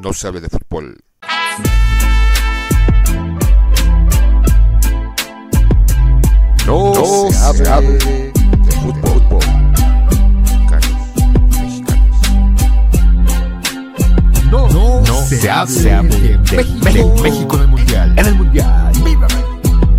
no 0.00 0.12
sabe 0.12 0.40
de 0.40 0.48
fútbol. 0.48 0.96
No, 6.66 6.94
se, 7.30 7.68
hable 7.68 7.98
de, 7.98 8.32
fútbol. 8.80 9.38
No, 14.50 14.68
no, 14.68 15.26
se, 15.26 15.50
hable, 15.50 16.08
de, 16.18 16.38
México, 16.82 17.14
México, 17.22 17.56
en 17.56 17.62
el 17.62 17.68
Mundial. 17.68 18.18
En 18.18 18.26
el 18.26 18.34
Mundial. 18.34 18.92
¡Viva 19.04 19.26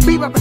¡Viva 0.06 0.32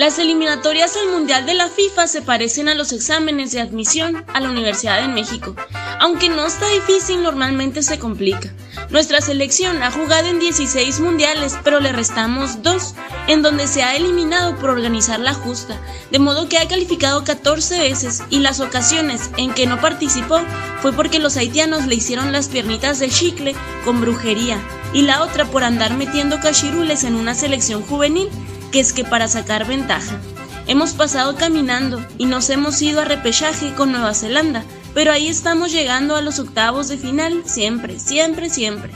Las 0.00 0.18
eliminatorias 0.18 0.96
al 0.96 1.12
Mundial 1.12 1.44
de 1.44 1.52
la 1.52 1.68
FIFA 1.68 2.06
se 2.06 2.22
parecen 2.22 2.70
a 2.70 2.74
los 2.74 2.90
exámenes 2.90 3.52
de 3.52 3.60
admisión 3.60 4.24
a 4.32 4.40
la 4.40 4.48
Universidad 4.48 5.02
de 5.02 5.08
México. 5.08 5.54
Aunque 5.98 6.30
no 6.30 6.46
está 6.46 6.66
difícil, 6.70 7.22
normalmente 7.22 7.82
se 7.82 7.98
complica. 7.98 8.50
Nuestra 8.88 9.20
selección 9.20 9.82
ha 9.82 9.90
jugado 9.90 10.28
en 10.28 10.40
16 10.40 11.00
mundiales, 11.00 11.58
pero 11.62 11.80
le 11.80 11.92
restamos 11.92 12.62
2, 12.62 12.94
en 13.28 13.42
donde 13.42 13.66
se 13.66 13.82
ha 13.82 13.94
eliminado 13.94 14.56
por 14.56 14.70
organizar 14.70 15.20
la 15.20 15.34
justa, 15.34 15.78
de 16.10 16.18
modo 16.18 16.48
que 16.48 16.56
ha 16.56 16.66
calificado 16.66 17.22
14 17.22 17.78
veces 17.80 18.22
y 18.30 18.38
las 18.38 18.60
ocasiones 18.60 19.30
en 19.36 19.52
que 19.52 19.66
no 19.66 19.82
participó 19.82 20.40
fue 20.80 20.94
porque 20.94 21.18
los 21.18 21.36
haitianos 21.36 21.86
le 21.86 21.96
hicieron 21.96 22.32
las 22.32 22.48
piernitas 22.48 23.00
de 23.00 23.10
chicle 23.10 23.54
con 23.84 24.00
brujería 24.00 24.58
y 24.94 25.02
la 25.02 25.22
otra 25.22 25.44
por 25.44 25.62
andar 25.62 25.94
metiendo 25.94 26.40
cachirules 26.40 27.04
en 27.04 27.16
una 27.16 27.34
selección 27.34 27.82
juvenil, 27.82 28.30
que 28.70 28.80
es 28.80 28.92
que 28.92 29.04
para 29.04 29.28
sacar 29.28 29.66
ventaja. 29.66 30.20
Hemos 30.66 30.94
pasado 30.94 31.34
caminando 31.36 32.00
y 32.18 32.26
nos 32.26 32.50
hemos 32.50 32.80
ido 32.80 33.00
a 33.00 33.04
repechaje 33.04 33.74
con 33.74 33.90
Nueva 33.90 34.14
Zelanda, 34.14 34.64
pero 34.94 35.10
ahí 35.10 35.28
estamos 35.28 35.72
llegando 35.72 36.14
a 36.14 36.22
los 36.22 36.38
octavos 36.38 36.88
de 36.88 36.96
final 36.96 37.42
siempre, 37.44 37.98
siempre, 37.98 38.48
siempre. 38.48 38.92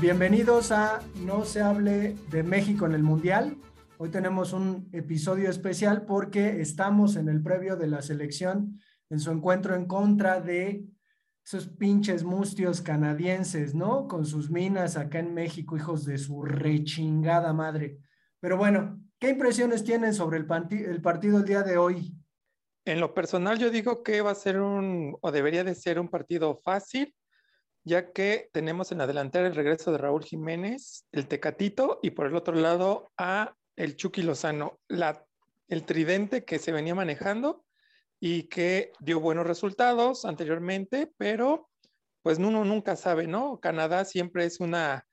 Bienvenidos 0.00 0.72
a 0.72 1.00
No 1.24 1.44
se 1.44 1.62
hable 1.62 2.16
de 2.30 2.42
México 2.42 2.86
en 2.86 2.92
el 2.92 3.02
Mundial. 3.02 3.56
Hoy 3.98 4.10
tenemos 4.10 4.52
un 4.52 4.88
episodio 4.92 5.48
especial 5.48 6.02
porque 6.02 6.60
estamos 6.60 7.16
en 7.16 7.28
el 7.28 7.42
previo 7.42 7.76
de 7.76 7.86
la 7.86 8.02
selección 8.02 8.78
en 9.08 9.18
su 9.18 9.30
encuentro 9.30 9.74
en 9.74 9.86
contra 9.86 10.40
de 10.40 10.84
esos 11.46 11.68
pinches 11.68 12.24
mustios 12.24 12.82
canadienses, 12.82 13.74
¿no? 13.74 14.08
Con 14.08 14.26
sus 14.26 14.50
minas 14.50 14.96
acá 14.96 15.20
en 15.20 15.32
México, 15.32 15.76
hijos 15.76 16.04
de 16.04 16.18
su 16.18 16.42
rechingada 16.42 17.52
madre. 17.52 18.00
Pero 18.40 18.58
bueno, 18.58 19.00
¿Qué 19.18 19.30
impresiones 19.30 19.82
tienen 19.82 20.12
sobre 20.12 20.36
el, 20.36 20.46
partido 20.46 21.38
el 21.38 21.44
día 21.46 21.62
de 21.62 21.78
hoy? 21.78 22.12
En 22.84 23.00
lo 23.00 23.14
personal, 23.14 23.58
yo 23.58 23.70
digo 23.70 24.02
que 24.02 24.20
va 24.20 24.32
a 24.32 24.34
ser 24.34 24.60
un, 24.60 25.16
o 25.22 25.32
debería 25.32 25.64
de 25.64 25.74
ser 25.74 25.98
un 25.98 26.08
partido 26.08 26.60
fácil, 26.62 27.14
ya 27.82 28.12
que 28.12 28.50
tenemos 28.52 28.92
en 28.92 28.98
la 28.98 29.06
delantera 29.06 29.46
el 29.46 29.54
regreso 29.54 29.90
de 29.90 29.98
Raúl 29.98 30.22
Jiménez, 30.22 31.06
el 31.12 31.28
Tecatito, 31.28 31.98
y 32.02 32.10
por 32.10 32.26
el 32.26 32.36
otro 32.36 32.54
lado 32.54 33.10
a 33.16 33.56
el 33.74 33.96
Chucky 33.96 34.22
Lozano, 34.22 34.78
el 35.68 35.84
tridente 35.86 36.44
que 36.44 36.58
se 36.58 36.72
venía 36.72 36.94
manejando 36.94 37.64
y 38.20 38.44
que 38.44 38.92
dio 39.00 39.20
buenos 39.20 39.46
resultados 39.46 40.24
anteriormente, 40.24 41.12
pero 41.16 41.68
pues 42.22 42.38
uno 42.38 42.64
nunca 42.64 42.96
sabe, 42.96 43.26
¿no? 43.26 43.60
Canadá 43.60 44.04
siempre 44.04 44.44
es 44.44 44.60
una 44.60 45.06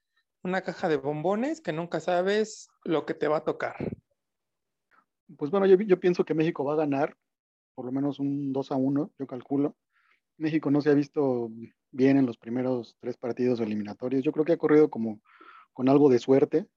una 0.44 0.62
caja 0.62 0.90
de 0.90 0.98
bombones 0.98 1.62
que 1.62 1.72
nunca 1.72 2.00
sabes 2.00 2.70
lo 2.84 3.06
que 3.06 3.14
te 3.14 3.28
va 3.28 3.38
a 3.38 3.44
tocar. 3.44 3.76
Pues 5.38 5.50
bueno, 5.50 5.66
yo, 5.66 6.00
pienso 6.00 6.26
que 6.26 6.34
México 6.34 6.66
va 6.66 6.74
a 6.74 6.78
ganar, 6.78 7.16
por 7.76 7.86
lo 7.86 7.92
menos 7.92 8.20
un 8.20 8.52
2 8.52 8.72
a 8.72 8.76
1, 8.76 9.14
yo 9.18 9.28
calculo. 9.28 9.76
México 10.38 10.70
no 10.70 10.82
se 10.82 10.90
ha 10.90 10.94
visto 10.94 11.50
bien 11.92 12.18
en 12.18 12.26
los 12.26 12.38
primeros 12.38 12.98
tres 13.00 13.18
partidos 13.18 13.62
eliminatorios. 13.62 14.24
Yo 14.24 14.32
creo 14.32 14.46
que 14.46 14.54
ha 14.54 14.58
corrido 14.58 14.90
como 14.90 15.22
con 15.72 15.88
algo 15.88 16.10
de 16.10 16.20
suerte. 16.20 16.68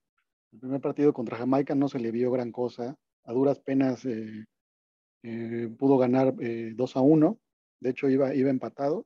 El 0.53 0.59
primer 0.59 0.79
partido 0.79 1.13
contra 1.13 1.37
Jamaica 1.37 1.75
no 1.75 1.89
se 1.89 1.99
le 1.99 2.11
vio 2.11 2.31
gran 2.31 2.51
cosa. 2.51 2.95
A 3.25 3.33
duras 3.33 3.59
penas 3.59 4.05
eh, 4.05 4.45
eh, 5.23 5.69
pudo 5.77 5.97
ganar 5.97 6.33
2 6.35 6.41
eh, 6.41 6.75
a 6.95 7.01
1. 7.01 7.39
De 7.79 7.89
hecho, 7.89 8.09
iba, 8.09 8.33
iba 8.33 8.49
empatado. 8.49 9.05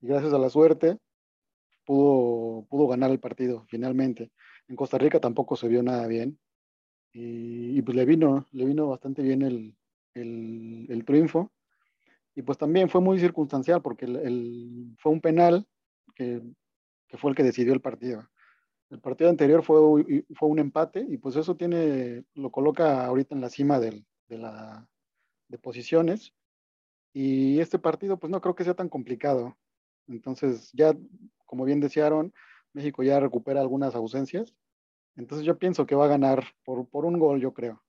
Y 0.00 0.08
gracias 0.08 0.32
a 0.32 0.38
la 0.38 0.50
suerte, 0.50 0.98
pudo, 1.84 2.66
pudo 2.68 2.88
ganar 2.88 3.10
el 3.10 3.20
partido 3.20 3.64
finalmente. 3.68 4.30
En 4.68 4.76
Costa 4.76 4.98
Rica 4.98 5.20
tampoco 5.20 5.56
se 5.56 5.68
vio 5.68 5.82
nada 5.82 6.06
bien. 6.06 6.38
Y, 7.12 7.80
pues 7.82 7.96
le 7.96 8.04
vino, 8.04 8.46
le 8.50 8.64
vino 8.64 8.88
bastante 8.88 9.22
bien 9.22 9.42
el, 9.42 9.76
el, 10.14 11.04
triunfo. 11.04 11.52
Y 12.34 12.42
pues 12.42 12.58
también 12.58 12.88
fue 12.88 13.00
muy 13.00 13.20
circunstancial 13.20 13.82
porque 13.82 14.06
el, 14.06 14.96
fue 14.98 15.12
un 15.12 15.20
penal 15.20 15.64
que, 16.16 16.42
que, 17.06 17.16
fue 17.16 17.30
el 17.30 17.36
que 17.36 17.44
decidió 17.44 17.72
el 17.72 17.80
partido. 17.80 18.28
El 18.90 19.00
partido 19.00 19.30
anterior 19.30 19.62
fue, 19.62 19.78
fue 20.34 20.48
un 20.48 20.58
empate 20.58 21.06
y 21.08 21.16
pues 21.18 21.36
eso 21.36 21.56
tiene, 21.56 22.24
lo 22.34 22.50
coloca 22.50 23.06
ahorita 23.06 23.34
en 23.36 23.40
la 23.40 23.48
cima 23.48 23.78
del, 23.78 24.04
de, 24.28 24.38
la, 24.38 24.88
de 25.54 25.58
posiciones. 25.58 26.34
Y 27.12 27.60
este 27.60 27.78
partido 27.78 28.18
pues 28.18 28.30
no 28.30 28.40
creo 28.40 28.56
que 28.56 28.64
sea 28.64 28.74
tan 28.74 28.88
complicado. 28.88 29.56
Entonces 30.08 30.70
ya 30.72 30.96
como 31.46 31.64
bien 31.64 31.80
desearon, 31.80 32.34
México 32.72 33.04
ya 33.04 33.20
recupera 33.20 33.60
algunas 33.60 33.94
ausencias. 33.94 34.52
Entonces 35.16 35.46
yo 35.46 35.56
pienso 35.56 35.86
que 35.86 35.94
va 35.94 36.06
a 36.06 36.08
ganar 36.16 36.44
por, 36.64 36.88
por 36.88 37.04
un 37.04 37.20
gol, 37.20 37.40
yo 37.40 37.54
creo. 37.54 37.80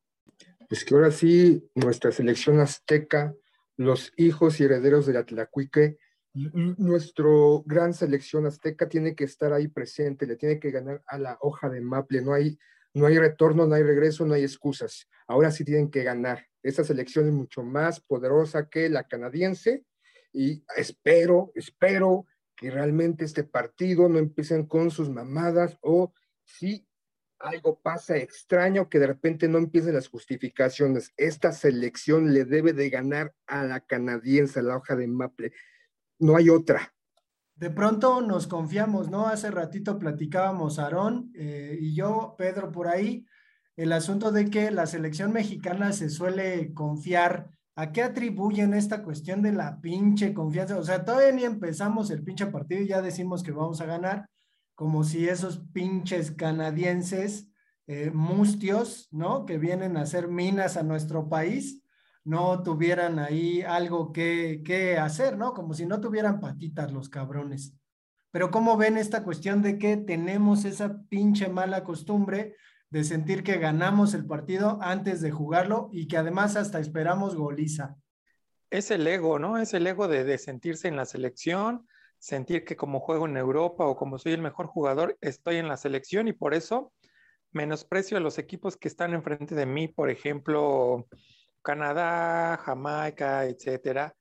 Pues 0.69 0.85
que 0.85 0.93
ahora 0.93 1.09
sí, 1.09 1.67
nuestra 1.73 2.11
selección 2.11 2.59
azteca, 2.59 3.33
los 3.77 4.13
hijos 4.15 4.59
y 4.59 4.65
herederos 4.65 5.07
de 5.07 5.13
la 5.13 5.25
Tlacuique, 5.25 5.97
nuestro 6.33 7.63
gran 7.65 7.93
selección 7.93 8.45
azteca 8.45 8.87
tiene 8.89 9.15
que 9.15 9.23
estar 9.23 9.53
ahí 9.53 9.69
presente, 9.69 10.27
le 10.27 10.35
tiene 10.35 10.59
que 10.59 10.69
ganar 10.69 11.01
a 11.07 11.17
la 11.17 11.37
hoja 11.41 11.69
de 11.69 11.81
Maple, 11.81 12.21
no 12.21 12.33
hay, 12.33 12.59
no 12.93 13.07
hay 13.07 13.17
retorno, 13.17 13.65
no 13.65 13.73
hay 13.73 13.83
regreso, 13.83 14.25
no 14.25 14.35
hay 14.35 14.43
excusas. 14.43 15.07
Ahora 15.27 15.49
sí 15.49 15.63
tienen 15.63 15.89
que 15.89 16.03
ganar. 16.03 16.45
Esta 16.65 16.83
selección 16.83 17.27
es 17.27 17.31
mucho 17.31 17.61
más 17.61 17.99
poderosa 17.99 18.69
que 18.69 18.89
la 18.89 19.03
canadiense 19.03 19.85
y 20.33 20.63
espero, 20.75 21.51
espero 21.53 22.25
que 22.55 22.71
realmente 22.71 23.23
este 23.23 23.43
partido 23.43 24.09
no 24.09 24.17
empiecen 24.17 24.65
con 24.65 24.89
sus 24.89 25.07
mamadas 25.07 25.77
o 25.81 26.11
si 26.43 26.87
algo 27.37 27.79
pasa 27.79 28.17
extraño 28.17 28.89
que 28.89 28.97
de 28.97 29.05
repente 29.05 29.47
no 29.47 29.59
empiecen 29.59 29.93
las 29.93 30.07
justificaciones. 30.07 31.13
Esta 31.17 31.51
selección 31.51 32.33
le 32.33 32.45
debe 32.45 32.73
de 32.73 32.89
ganar 32.89 33.35
a 33.45 33.63
la 33.63 33.81
canadiense, 33.81 34.59
a 34.59 34.63
la 34.63 34.77
hoja 34.77 34.95
de 34.95 35.05
Maple. 35.05 35.53
No 36.17 36.35
hay 36.35 36.49
otra. 36.49 36.95
De 37.53 37.69
pronto 37.69 38.21
nos 38.21 38.47
confiamos, 38.47 39.11
¿no? 39.11 39.27
Hace 39.27 39.51
ratito 39.51 39.99
platicábamos 39.99 40.79
Aarón 40.79 41.31
eh, 41.35 41.77
y 41.79 41.93
yo, 41.93 42.33
Pedro, 42.39 42.71
por 42.71 42.87
ahí, 42.87 43.27
el 43.75 43.91
asunto 43.91 44.31
de 44.31 44.49
que 44.49 44.71
la 44.71 44.85
selección 44.85 45.33
mexicana 45.33 45.91
se 45.93 46.09
suele 46.09 46.73
confiar 46.73 47.55
¿A 47.77 47.91
qué 47.91 48.03
atribuyen 48.03 48.73
esta 48.73 49.03
cuestión 49.03 49.41
de 49.41 49.51
la 49.51 49.81
pinche 49.81 50.33
confianza? 50.33 50.77
O 50.77 50.83
sea, 50.83 51.03
todavía 51.03 51.33
ni 51.33 51.43
empezamos 51.43 52.09
el 52.09 52.23
pinche 52.23 52.45
partido 52.45 52.81
y 52.81 52.87
ya 52.87 53.01
decimos 53.01 53.43
que 53.43 53.51
vamos 53.51 53.81
a 53.81 53.85
ganar, 53.85 54.29
como 54.75 55.03
si 55.03 55.27
esos 55.27 55.59
pinches 55.73 56.31
canadienses 56.31 57.49
eh, 57.87 58.11
mustios, 58.11 59.09
¿no? 59.11 59.45
Que 59.45 59.57
vienen 59.57 59.97
a 59.97 60.01
hacer 60.01 60.29
minas 60.29 60.78
a 60.78 60.83
nuestro 60.83 61.28
país, 61.28 61.83
no 62.23 62.63
tuvieran 62.63 63.19
ahí 63.19 63.61
algo 63.61 64.13
que, 64.13 64.61
que 64.63 64.97
hacer, 64.97 65.37
¿no? 65.37 65.53
Como 65.53 65.73
si 65.73 65.85
no 65.85 65.99
tuvieran 65.99 66.39
patitas 66.39 66.93
los 66.93 67.09
cabrones. 67.09 67.75
Pero 68.31 68.51
¿cómo 68.51 68.78
ven 68.78 68.97
esta 68.97 69.21
cuestión 69.23 69.61
de 69.61 69.78
que 69.78 69.97
tenemos 69.97 70.63
esa 70.63 71.01
pinche 71.09 71.49
mala 71.49 71.83
costumbre 71.83 72.55
de 72.95 73.03
sentir 73.03 73.43
que 73.43 73.57
ganamos 73.57 74.13
el 74.13 74.25
partido 74.25 74.79
antes 74.81 75.19
de 75.19 75.29
jugarlo 75.29 75.89
y 75.91 76.07
que 76.07 76.15
además 76.15 76.55
hasta 76.55 76.79
esperamos 76.79 77.35
goliza. 77.35 77.97
Es 78.69 78.89
el 78.89 79.05
ego, 79.05 79.37
¿no? 79.37 79.57
Es 79.57 79.73
el 79.73 79.85
ego 79.85 80.07
de, 80.07 80.37
sentirse 80.37 80.87
en 80.87 80.95
la 80.95 81.03
selección, 81.03 81.85
sentir 82.19 82.63
que 82.63 82.77
como 82.77 83.01
juego 83.01 83.25
en 83.25 83.35
Europa 83.35 83.85
o 83.85 83.97
como 83.97 84.17
soy 84.17 84.31
el 84.31 84.41
mejor 84.41 84.67
jugador, 84.67 85.17
estoy 85.19 85.57
en 85.57 85.67
la 85.67 85.75
selección 85.75 86.29
y 86.29 86.31
por 86.31 86.53
eso 86.53 86.93
menosprecio 87.51 88.15
a 88.15 88.21
los 88.21 88.37
equipos 88.37 88.77
que 88.77 88.87
están 88.87 89.13
enfrente 89.13 89.55
de 89.55 89.65
mí, 89.65 89.89
por 89.89 90.09
ejemplo, 90.09 91.05
Canadá, 91.63 92.55
Jamaica, 92.63 93.43
etcétera. 93.43 94.15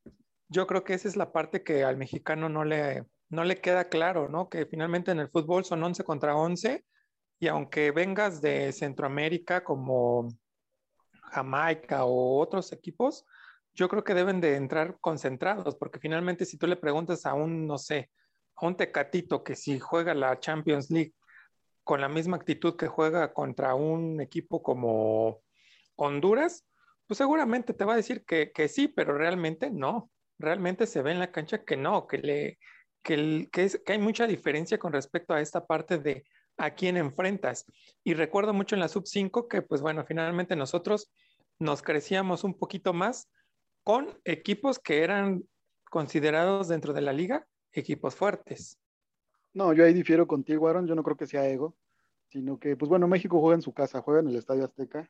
Yo 0.49 0.67
creo 0.67 0.83
que 0.83 0.95
esa 0.95 1.07
es 1.07 1.15
la 1.15 1.31
parte 1.31 1.63
que 1.63 1.85
al 1.85 1.97
mexicano 1.97 2.49
no 2.49 2.65
le, 2.65 3.05
no 3.29 3.45
le 3.45 3.61
queda 3.61 3.89
claro, 3.89 4.29
¿no? 4.29 4.49
Que 4.49 4.67
finalmente 4.67 5.13
en 5.13 5.21
el 5.21 5.31
fútbol 5.31 5.65
son 5.65 5.81
11 5.85 6.03
contra 6.03 6.35
11 6.35 6.85
y 7.45 7.49
aunque 7.49 7.91
vengas 7.91 8.41
de 8.41 8.73
Centroamérica 8.73 9.63
como 9.63 10.29
Jamaica 11.25 12.07
o 12.07 12.41
otros 12.41 12.73
equipos, 12.73 13.27
yo 13.75 13.87
creo 13.91 14.03
que 14.03 14.15
deben 14.15 14.41
de 14.41 14.57
entrar 14.57 14.97
concentrados, 14.99 15.77
porque 15.77 15.99
finalmente 15.99 16.47
si 16.47 16.57
tú 16.57 16.67
le 16.67 16.77
preguntas 16.77 17.27
a 17.27 17.35
un, 17.35 17.67
no 17.67 17.77
sé, 17.77 18.11
a 18.55 18.67
un 18.67 18.79
Tecatito 18.79 19.45
que 19.45 19.57
si 19.57 19.79
juega 19.79 20.15
la 20.15 20.41
Champions 20.41 20.91
League 20.91 21.13
con 21.83 22.01
la 22.01 22.09
misma 22.09 22.39
actitud 22.39 22.77
que 22.77 22.87
juega 22.87 23.35
contra 23.35 23.75
un 23.75 24.23
equipo 24.23 24.63
como 24.63 25.43
Honduras, 25.97 26.67
pues 27.07 27.19
seguramente 27.19 27.75
te 27.75 27.85
va 27.85 27.93
a 27.93 27.97
decir 27.97 28.25
que, 28.25 28.53
que 28.53 28.69
sí, 28.69 28.89
pero 28.89 29.19
realmente 29.19 29.71
no. 29.71 30.11
Realmente 30.39 30.87
se 30.87 31.03
ve 31.03 31.13
en 31.13 31.19
la 31.19 31.31
cancha 31.31 31.63
que 31.63 31.77
no, 31.77 32.07
que, 32.07 32.19
le, 32.19 32.59
que, 33.03 33.51
que, 33.53 33.65
es, 33.65 33.83
que 33.85 33.93
hay 33.93 33.99
mucha 33.99 34.27
diferencia 34.27 34.79
con 34.79 34.95
respecto 34.95 35.35
a 35.35 35.43
esta 35.43 35.67
parte 35.67 35.99
de 35.99 36.25
a 36.57 36.75
quién 36.75 36.97
enfrentas. 36.97 37.67
Y 38.03 38.15
recuerdo 38.15 38.53
mucho 38.53 38.77
en 38.77 38.81
la 38.81 38.89
sub 38.89 39.07
5 39.07 39.49
que, 39.49 39.63
pues 39.63 39.81
bueno, 39.81 40.05
finalmente 40.05 40.57
nosotros 40.57 41.11
nos 41.59 41.83
crecíamos 41.83 42.45
un 42.45 42.55
poquito 42.55 42.93
más 42.93 43.29
con 43.83 44.19
equipos 44.25 44.79
que 44.79 45.03
eran 45.03 45.45
considerados 45.91 46.69
dentro 46.69 46.93
de 46.93 47.03
la 47.03 47.13
liga 47.13 47.47
equipos 47.73 48.15
fuertes. 48.15 48.79
No, 49.53 49.73
yo 49.73 49.85
ahí 49.85 49.93
difiero 49.93 50.27
contigo, 50.27 50.69
Aaron. 50.69 50.87
Yo 50.87 50.95
no 50.95 51.03
creo 51.03 51.17
que 51.17 51.27
sea 51.27 51.49
ego, 51.49 51.77
sino 52.29 52.59
que, 52.59 52.77
pues 52.77 52.89
bueno, 52.89 53.07
México 53.07 53.41
juega 53.41 53.57
en 53.57 53.63
su 53.63 53.73
casa, 53.73 54.01
juega 54.01 54.21
en 54.21 54.29
el 54.29 54.37
Estadio 54.37 54.65
Azteca. 54.65 55.09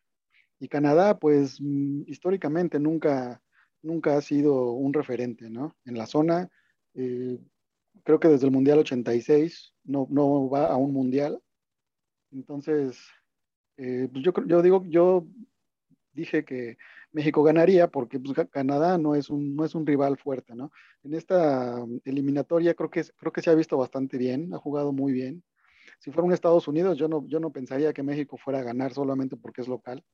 Y 0.59 0.69
Canadá, 0.69 1.19
pues 1.19 1.61
mm, 1.61 2.03
históricamente 2.07 2.79
nunca, 2.79 3.43
nunca 3.83 4.17
ha 4.17 4.21
sido 4.21 4.73
un 4.73 4.93
referente, 4.93 5.51
¿no? 5.51 5.77
En 5.85 5.97
la 5.97 6.07
zona, 6.07 6.49
eh, 6.95 7.39
creo 8.05 8.21
que 8.21 8.29
desde 8.29 8.47
el 8.47 8.53
Mundial 8.53 8.79
86 8.79 9.75
no, 9.85 10.07
no 10.11 10.49
va 10.49 10.67
a 10.67 10.77
un 10.77 10.93
Mundial. 10.93 11.41
Entonces, 12.31 12.99
eh, 13.77 14.09
pues 14.13 14.25
yo, 14.25 14.33
yo 14.47 14.63
digo, 14.63 14.85
yo 14.87 15.27
dije 16.13 16.45
que 16.45 16.77
México 17.13 17.43
ganaría 17.43 17.89
porque 17.89 18.19
pues, 18.19 18.37
Canadá 18.51 18.99
no 18.99 19.15
es, 19.15 19.31
un, 19.31 19.55
no 19.57 19.65
es 19.65 19.75
un 19.75 19.87
rival 19.87 20.17
fuerte, 20.17 20.55
¿no? 20.55 20.71
En 21.03 21.15
esta 21.15 21.77
eliminatoria 22.05 22.75
creo 22.75 22.91
que, 22.91 23.05
creo 23.17 23.33
que 23.33 23.43
se 23.43 23.51
ha 23.51 23.55
visto 23.55 23.77
bastante 23.77 24.19
bien, 24.19 24.53
ha 24.55 24.59
jugado 24.59 24.93
muy 24.93 25.13
bien. 25.13 25.43
Si 25.99 26.11
fuera 26.11 26.27
un 26.27 26.33
Estados 26.33 26.67
Unidos, 26.69 26.99
yo 26.99 27.09
no, 27.09 27.27
yo 27.29 27.41
no 27.41 27.53
pensaría 27.53 27.93
que 27.93 28.03
México 28.03 28.37
fuera 28.37 28.61
a 28.61 28.65
ganar 28.65 28.93
solamente 28.93 29.37
porque 29.37 29.63
es 29.63 29.69
local. 29.69 30.05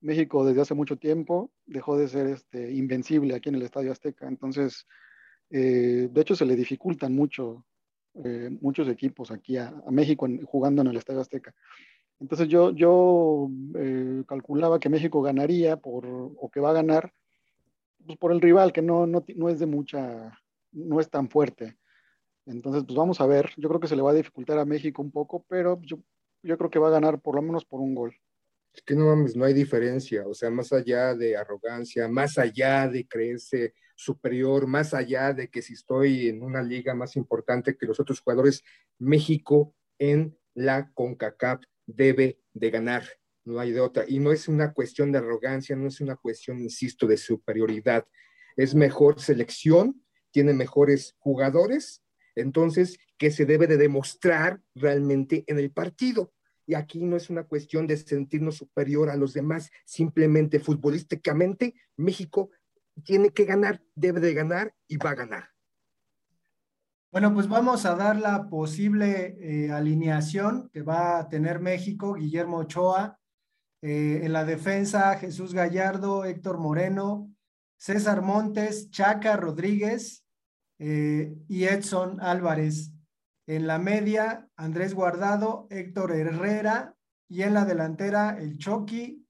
México 0.00 0.44
desde 0.44 0.60
hace 0.60 0.74
mucho 0.74 0.96
tiempo 0.96 1.50
dejó 1.64 1.96
de 1.96 2.08
ser 2.08 2.26
este, 2.26 2.72
invencible 2.72 3.34
aquí 3.34 3.48
en 3.48 3.54
el 3.54 3.62
Estadio 3.62 3.90
Azteca, 3.90 4.28
entonces, 4.28 4.86
eh, 5.50 6.08
de 6.10 6.20
hecho, 6.20 6.34
se 6.36 6.46
le 6.46 6.56
dificultan 6.56 7.14
mucho 7.14 7.64
eh, 8.22 8.48
muchos 8.60 8.86
equipos 8.88 9.32
aquí 9.32 9.56
a, 9.56 9.74
México 9.90 10.28
jugando 10.44 10.82
en 10.82 10.88
el 10.88 10.96
Estadio 10.96 11.20
Azteca. 11.20 11.52
Entonces 12.20 12.46
yo, 12.48 12.70
yo 12.70 13.48
eh, 13.74 14.22
calculaba 14.28 14.78
que 14.78 14.88
México 14.88 15.20
ganaría 15.20 15.76
por, 15.76 16.06
o 16.06 16.48
que 16.48 16.60
va 16.60 16.70
a 16.70 16.74
ganar 16.74 17.12
pues 18.06 18.16
por 18.18 18.30
el 18.30 18.40
rival, 18.40 18.72
que 18.72 18.82
no, 18.82 19.06
no, 19.06 19.24
no, 19.34 19.48
es 19.48 19.58
de 19.58 19.66
mucha, 19.66 20.38
no 20.72 21.00
es 21.00 21.10
tan 21.10 21.28
fuerte. 21.28 21.76
Entonces, 22.46 22.84
pues 22.84 22.96
vamos 22.96 23.20
a 23.20 23.26
ver. 23.26 23.50
Yo 23.56 23.68
creo 23.68 23.80
que 23.80 23.88
se 23.88 23.96
le 23.96 24.02
va 24.02 24.10
a 24.10 24.14
dificultar 24.14 24.58
a 24.58 24.64
México 24.64 25.02
un 25.02 25.10
poco, 25.10 25.44
pero 25.48 25.80
yo, 25.82 25.98
yo 26.42 26.56
creo 26.58 26.70
que 26.70 26.78
va 26.78 26.88
a 26.88 26.92
ganar 26.92 27.20
por 27.20 27.34
lo 27.34 27.42
menos 27.42 27.64
por 27.64 27.80
un 27.80 27.94
gol. 27.94 28.14
Es 28.74 28.82
que 28.82 28.96
no 28.96 29.06
mames, 29.06 29.36
no 29.36 29.44
hay 29.44 29.54
diferencia. 29.54 30.26
O 30.26 30.34
sea, 30.34 30.50
más 30.50 30.72
allá 30.72 31.14
de 31.14 31.36
arrogancia, 31.36 32.08
más 32.08 32.38
allá 32.38 32.88
de 32.88 33.06
creerse 33.06 33.74
superior, 33.94 34.66
más 34.66 34.92
allá 34.92 35.32
de 35.32 35.48
que 35.48 35.62
si 35.62 35.74
estoy 35.74 36.28
en 36.28 36.42
una 36.42 36.62
liga 36.62 36.94
más 36.94 37.14
importante 37.14 37.76
que 37.76 37.86
los 37.86 38.00
otros 38.00 38.20
jugadores, 38.20 38.64
México 38.98 39.74
en 39.98 40.36
la 40.54 40.90
CONCACAF 40.92 41.62
debe 41.86 42.40
de 42.52 42.70
ganar, 42.70 43.04
no 43.44 43.60
hay 43.60 43.70
de 43.70 43.80
otra. 43.80 44.04
Y 44.08 44.18
no 44.18 44.32
es 44.32 44.48
una 44.48 44.72
cuestión 44.72 45.12
de 45.12 45.18
arrogancia, 45.18 45.76
no 45.76 45.86
es 45.86 46.00
una 46.00 46.16
cuestión, 46.16 46.60
insisto, 46.60 47.06
de 47.06 47.16
superioridad. 47.16 48.06
Es 48.56 48.74
mejor 48.74 49.20
selección, 49.20 50.02
tiene 50.32 50.52
mejores 50.52 51.14
jugadores, 51.18 52.02
entonces, 52.34 52.98
que 53.16 53.30
se 53.30 53.46
debe 53.46 53.68
de 53.68 53.76
demostrar 53.76 54.60
realmente 54.74 55.44
en 55.46 55.60
el 55.60 55.70
partido. 55.70 56.32
Y 56.66 56.74
aquí 56.74 57.04
no 57.04 57.16
es 57.16 57.30
una 57.30 57.44
cuestión 57.44 57.86
de 57.86 57.96
sentirnos 57.96 58.56
superior 58.56 59.10
a 59.10 59.16
los 59.16 59.34
demás, 59.34 59.70
simplemente 59.84 60.60
futbolísticamente 60.60 61.74
México 61.96 62.50
tiene 63.02 63.30
que 63.30 63.44
ganar, 63.44 63.82
debe 63.94 64.20
de 64.20 64.34
ganar 64.34 64.74
y 64.86 64.96
va 64.96 65.10
a 65.10 65.14
ganar. 65.14 65.48
Bueno, 67.10 67.32
pues 67.32 67.48
vamos 67.48 67.86
a 67.86 67.94
dar 67.94 68.16
la 68.16 68.48
posible 68.48 69.36
eh, 69.38 69.70
alineación 69.70 70.68
que 70.72 70.82
va 70.82 71.18
a 71.18 71.28
tener 71.28 71.60
México, 71.60 72.14
Guillermo 72.14 72.58
Ochoa, 72.58 73.20
eh, 73.82 74.22
en 74.24 74.32
la 74.32 74.44
defensa 74.44 75.16
Jesús 75.18 75.54
Gallardo, 75.54 76.24
Héctor 76.24 76.58
Moreno, 76.58 77.30
César 77.76 78.22
Montes, 78.22 78.90
Chaca 78.90 79.36
Rodríguez 79.36 80.24
eh, 80.78 81.36
y 81.46 81.64
Edson 81.64 82.20
Álvarez. 82.20 82.93
En 83.46 83.66
la 83.66 83.78
media, 83.78 84.48
Andrés 84.56 84.94
Guardado, 84.94 85.66
Héctor 85.70 86.12
Herrera 86.12 86.94
y 87.28 87.42
en 87.42 87.54
la 87.54 87.64
delantera, 87.64 88.38
el 88.38 88.58
Chucky, 88.58 89.26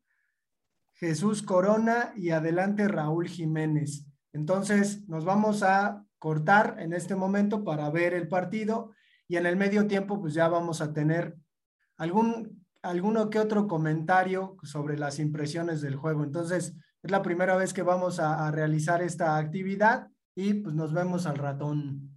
Jesús 0.94 1.42
Corona 1.42 2.12
y 2.16 2.30
adelante 2.30 2.86
Raúl 2.86 3.28
Jiménez. 3.28 4.06
Entonces, 4.32 5.08
nos 5.08 5.24
vamos 5.24 5.62
a 5.62 6.04
cortar 6.18 6.76
en 6.78 6.92
este 6.92 7.16
momento 7.16 7.64
para 7.64 7.90
ver 7.90 8.14
el 8.14 8.28
partido 8.28 8.92
y 9.26 9.36
en 9.36 9.46
el 9.46 9.56
medio 9.56 9.86
tiempo 9.86 10.20
pues 10.20 10.34
ya 10.34 10.48
vamos 10.48 10.80
a 10.80 10.92
tener 10.92 11.36
algún 11.96 12.64
alguno 12.84 13.30
que 13.30 13.38
otro 13.38 13.66
comentario 13.66 14.58
sobre 14.62 14.98
las 14.98 15.18
impresiones 15.18 15.80
del 15.80 15.96
juego. 15.96 16.22
Entonces, 16.22 16.74
es 17.02 17.10
la 17.10 17.22
primera 17.22 17.56
vez 17.56 17.72
que 17.72 17.82
vamos 17.82 18.20
a, 18.20 18.46
a 18.46 18.50
realizar 18.50 19.02
esta 19.02 19.38
actividad 19.38 20.08
y 20.34 20.54
pues 20.54 20.74
nos 20.74 20.92
vemos 20.92 21.26
al 21.26 21.36
ratón. 21.36 22.13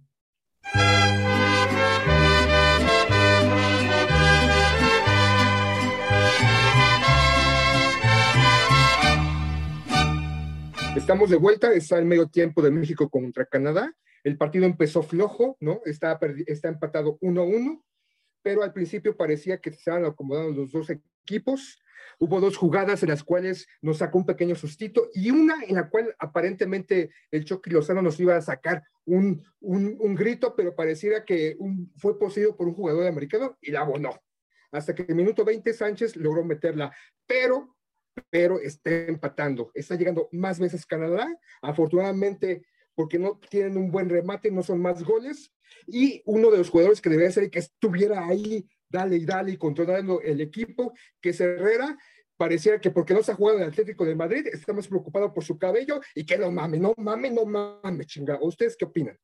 Estamos 11.08 11.30
de 11.30 11.36
vuelta, 11.36 11.72
está 11.72 11.98
el 11.98 12.04
medio 12.04 12.28
tiempo 12.28 12.60
de 12.60 12.70
México 12.70 13.08
contra 13.08 13.46
Canadá. 13.46 13.94
El 14.24 14.36
partido 14.36 14.66
empezó 14.66 15.02
flojo, 15.02 15.56
¿no? 15.58 15.80
Está, 15.86 16.18
está 16.46 16.68
empatado 16.68 17.18
1-1, 17.20 17.82
pero 18.42 18.62
al 18.62 18.74
principio 18.74 19.16
parecía 19.16 19.58
que 19.58 19.70
se 19.70 19.78
estaban 19.78 20.04
acomodando 20.04 20.60
los 20.60 20.70
dos 20.70 20.90
equipos. 20.90 21.78
Hubo 22.18 22.40
dos 22.40 22.56
jugadas 22.56 23.02
en 23.02 23.10
las 23.10 23.22
cuales 23.22 23.66
nos 23.80 23.98
sacó 23.98 24.18
un 24.18 24.26
pequeño 24.26 24.54
sustito 24.54 25.08
y 25.14 25.30
una 25.30 25.62
en 25.64 25.76
la 25.76 25.88
cual 25.88 26.14
aparentemente 26.18 27.10
el 27.30 27.44
Chucky 27.44 27.70
Lozano 27.70 28.02
nos 28.02 28.18
iba 28.20 28.36
a 28.36 28.42
sacar 28.42 28.82
un, 29.04 29.42
un, 29.60 29.96
un 30.00 30.14
grito, 30.14 30.54
pero 30.56 30.74
pareciera 30.74 31.24
que 31.24 31.56
un, 31.58 31.92
fue 31.96 32.18
poseído 32.18 32.56
por 32.56 32.68
un 32.68 32.74
jugador 32.74 33.06
americano 33.06 33.56
y 33.60 33.70
la 33.70 33.80
abonó. 33.80 34.20
Hasta 34.70 34.94
que 34.94 35.02
en 35.02 35.10
el 35.10 35.16
minuto 35.16 35.44
20 35.44 35.72
Sánchez 35.72 36.16
logró 36.16 36.44
meterla, 36.44 36.92
pero 37.26 37.78
pero 38.30 38.60
está 38.60 38.90
empatando. 39.06 39.70
Está 39.74 39.94
llegando 39.94 40.28
más 40.32 40.58
veces 40.58 40.86
Canadá. 40.86 41.28
Afortunadamente, 41.62 42.64
porque 42.94 43.18
no 43.18 43.38
tienen 43.48 43.76
un 43.76 43.90
buen 43.90 44.08
remate, 44.08 44.50
no 44.50 44.62
son 44.62 44.80
más 44.80 45.02
goles. 45.02 45.52
Y 45.86 46.22
uno 46.24 46.50
de 46.50 46.58
los 46.58 46.70
jugadores 46.70 47.00
que 47.00 47.10
debería 47.10 47.30
ser 47.30 47.50
que 47.50 47.58
estuviera 47.58 48.26
ahí, 48.26 48.68
dale 48.88 49.16
y 49.16 49.24
dale 49.24 49.52
y 49.52 49.56
controlando 49.56 50.20
el 50.20 50.40
equipo, 50.40 50.92
que 51.20 51.30
es 51.30 51.40
Herrera, 51.40 51.96
pareciera 52.36 52.80
que 52.80 52.90
porque 52.90 53.14
no 53.14 53.22
se 53.22 53.32
ha 53.32 53.34
jugado 53.34 53.58
en 53.58 53.64
el 53.64 53.70
Atlético 53.70 54.04
de 54.04 54.14
Madrid, 54.14 54.46
está 54.46 54.72
más 54.72 54.88
preocupado 54.88 55.32
por 55.32 55.44
su 55.44 55.58
cabello 55.58 56.00
y 56.14 56.24
que 56.24 56.38
no 56.38 56.50
mame, 56.50 56.78
no 56.78 56.94
mame, 56.96 57.30
no 57.30 57.44
mame, 57.44 58.04
chingado. 58.06 58.40
¿Ustedes 58.42 58.76
qué 58.76 58.84
opinan? 58.84 59.18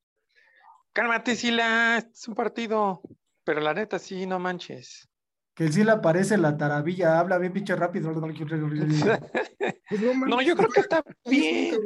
Cálmate, 0.92 1.34
Sila, 1.36 1.98
es 1.98 2.28
un 2.28 2.34
partido, 2.34 3.02
pero 3.44 3.60
la 3.60 3.74
neta 3.74 3.98
sí, 3.98 4.26
no 4.26 4.38
manches 4.38 5.08
que 5.54 5.70
sí 5.70 5.84
le 5.84 5.92
aparece 5.92 6.36
la 6.36 6.56
taravilla, 6.56 7.20
habla 7.20 7.38
bien 7.38 7.52
pinche 7.52 7.76
rápido. 7.76 8.12
Pues 8.12 10.00
no, 10.00 10.26
no, 10.26 10.42
yo 10.42 10.56
creo 10.56 10.68
que 10.68 10.80
está 10.80 11.04
bien. 11.24 11.78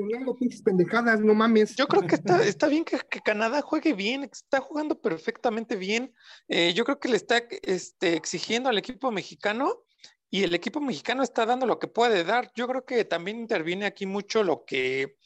pendejadas, 0.65 1.21
no 1.21 1.35
mames. 1.35 1.77
Yo 1.77 1.87
creo 1.87 2.07
que 2.07 2.15
está, 2.15 2.43
está 2.43 2.67
bien 2.69 2.85
que, 2.85 2.99
que, 3.11 3.21
Canadá 3.21 3.61
juegue 3.61 3.93
bien, 3.93 4.25
está 4.25 4.61
jugando 4.61 4.99
perfectamente 4.99 5.77
bien. 5.77 6.15
Eh, 6.49 6.73
yo 6.73 6.85
creo 6.85 6.99
que 6.99 7.11
le 7.11 7.17
está 7.17 7.43
este, 7.63 8.17
exigiendo 8.17 8.71
al 8.71 8.79
equipo 8.79 9.11
mexicano 9.11 9.85
y 10.31 10.45
el 10.45 10.55
equipo 10.55 10.81
mexicano 10.81 11.23
está 11.23 11.45
dando 11.45 11.67
lo 11.67 11.79
que 11.79 11.89
puede 11.89 12.25
dar. 12.25 12.51
Yo 12.55 12.67
creo 12.69 12.87
que 12.87 13.05
también 13.05 13.39
interviene 13.39 13.85
aquí 13.85 14.07
mucho 14.07 14.43
lo 14.43 14.65
que 14.65 15.17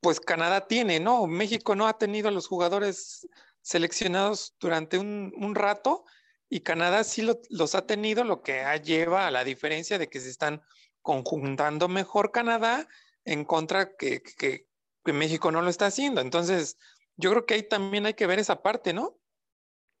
pues 0.00 0.20
Canadá 0.20 0.66
tiene, 0.66 1.00
¿no? 1.00 1.26
México 1.26 1.74
no 1.76 1.86
ha 1.86 1.96
tenido 1.98 2.28
a 2.28 2.32
los 2.32 2.46
jugadores 2.46 3.26
seleccionados 3.62 4.54
durante 4.60 4.98
un, 4.98 5.32
un 5.36 5.54
rato 5.54 6.04
y 6.48 6.60
Canadá 6.60 7.04
sí 7.04 7.26
los 7.50 7.74
ha 7.74 7.86
tenido, 7.86 8.24
lo 8.24 8.42
que 8.42 8.62
lleva 8.82 9.26
a 9.26 9.30
la 9.30 9.44
diferencia 9.44 9.98
de 9.98 10.08
que 10.08 10.20
se 10.20 10.30
están 10.30 10.62
conjuntando 11.02 11.88
mejor 11.88 12.32
Canadá 12.32 12.88
en 13.24 13.44
contra 13.44 13.96
que, 13.96 14.22
que, 14.22 14.66
México 15.06 15.52
no 15.52 15.60
lo 15.60 15.68
está 15.68 15.86
haciendo. 15.86 16.22
Entonces, 16.22 16.78
yo 17.16 17.30
creo 17.30 17.44
que 17.44 17.54
ahí 17.54 17.62
también 17.62 18.06
hay 18.06 18.14
que 18.14 18.26
ver 18.26 18.38
esa 18.38 18.62
parte, 18.62 18.94
¿no? 18.94 19.18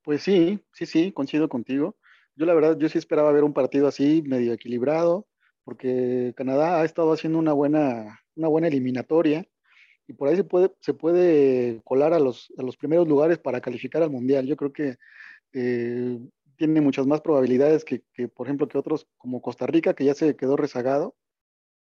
Pues 0.02 0.22
sí, 0.22 0.60
sí, 0.72 0.86
sí, 0.86 1.12
coincido 1.12 1.48
contigo. 1.48 1.96
Yo 2.36 2.46
la 2.46 2.54
verdad, 2.54 2.78
yo 2.78 2.88
sí 2.88 2.98
esperaba 2.98 3.32
ver 3.32 3.44
un 3.44 3.52
partido 3.52 3.86
así, 3.86 4.22
medio 4.22 4.54
equilibrado, 4.54 5.26
porque 5.62 6.32
Canadá 6.36 6.80
ha 6.80 6.84
estado 6.84 7.12
haciendo 7.12 7.38
una 7.38 7.52
buena, 7.52 8.20
una 8.34 8.48
buena 8.48 8.68
eliminatoria 8.68 9.46
y 10.06 10.12
por 10.12 10.28
ahí 10.28 10.36
se 10.36 10.44
puede, 10.44 10.72
se 10.80 10.94
puede 10.94 11.80
colar 11.84 12.12
a 12.12 12.18
los, 12.18 12.52
a 12.58 12.62
los 12.62 12.76
primeros 12.76 13.08
lugares 13.08 13.38
para 13.38 13.60
calificar 13.60 14.02
al 14.02 14.10
Mundial. 14.10 14.46
Yo 14.46 14.56
creo 14.56 14.72
que 14.72 14.96
eh, 15.54 16.18
tiene 16.56 16.80
muchas 16.80 17.06
más 17.06 17.20
probabilidades 17.20 17.84
que, 17.84 18.02
por 18.28 18.46
ejemplo, 18.46 18.68
que 18.68 18.78
otros 18.78 19.06
como 19.16 19.40
Costa 19.40 19.66
Rica, 19.66 19.94
que 19.94 20.04
ya 20.04 20.14
se 20.14 20.36
quedó 20.36 20.56
rezagado, 20.56 21.16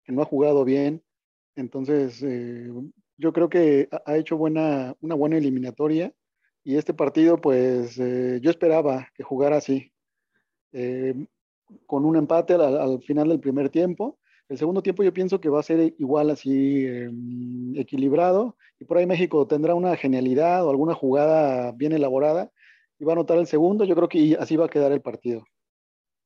que 0.04 0.12
no 0.12 0.22
ha 0.22 0.26
jugado 0.26 0.64
bien. 0.64 1.02
Entonces, 1.56 2.22
eh, 2.22 2.70
yo 3.16 3.32
creo 3.32 3.48
que 3.48 3.88
ha 4.06 4.16
hecho 4.16 4.36
buena, 4.36 4.96
una 5.00 5.14
buena 5.14 5.36
eliminatoria 5.36 6.12
y 6.64 6.76
este 6.76 6.94
partido, 6.94 7.40
pues 7.40 7.98
eh, 7.98 8.40
yo 8.42 8.50
esperaba 8.50 9.08
que 9.14 9.22
jugara 9.22 9.56
así, 9.58 9.92
con 11.86 12.04
un 12.04 12.16
empate 12.16 12.54
al, 12.54 12.78
al, 12.78 13.02
final 13.02 13.28
del 13.28 13.40
primer 13.40 13.70
tiempo. 13.70 14.18
El 14.48 14.58
segundo 14.58 14.82
tiempo 14.82 15.02
yo 15.02 15.12
pienso 15.12 15.40
que 15.40 15.48
va 15.48 15.60
a 15.60 15.64
ser 15.64 15.94
igual 15.98 16.30
así 16.30 16.86
equilibrado 17.76 18.56
y 18.78 18.84
por 18.84 18.98
ahí 18.98 19.06
México 19.06 19.46
tendrá 19.46 19.74
una 19.74 19.96
genialidad 19.96 20.64
o 20.64 20.70
alguna 20.70 20.94
jugada 20.94 21.72
bien 21.72 21.92
elaborada 21.92 22.50
y 23.00 23.04
va 23.04 23.12
a 23.12 23.14
anotar 23.14 23.38
el 23.38 23.46
segundo. 23.46 23.84
Yo 23.84 23.96
creo 23.96 24.08
que 24.08 24.36
así 24.38 24.56
va 24.56 24.66
a 24.66 24.68
quedar 24.68 24.92
el 24.92 25.00
partido. 25.00 25.44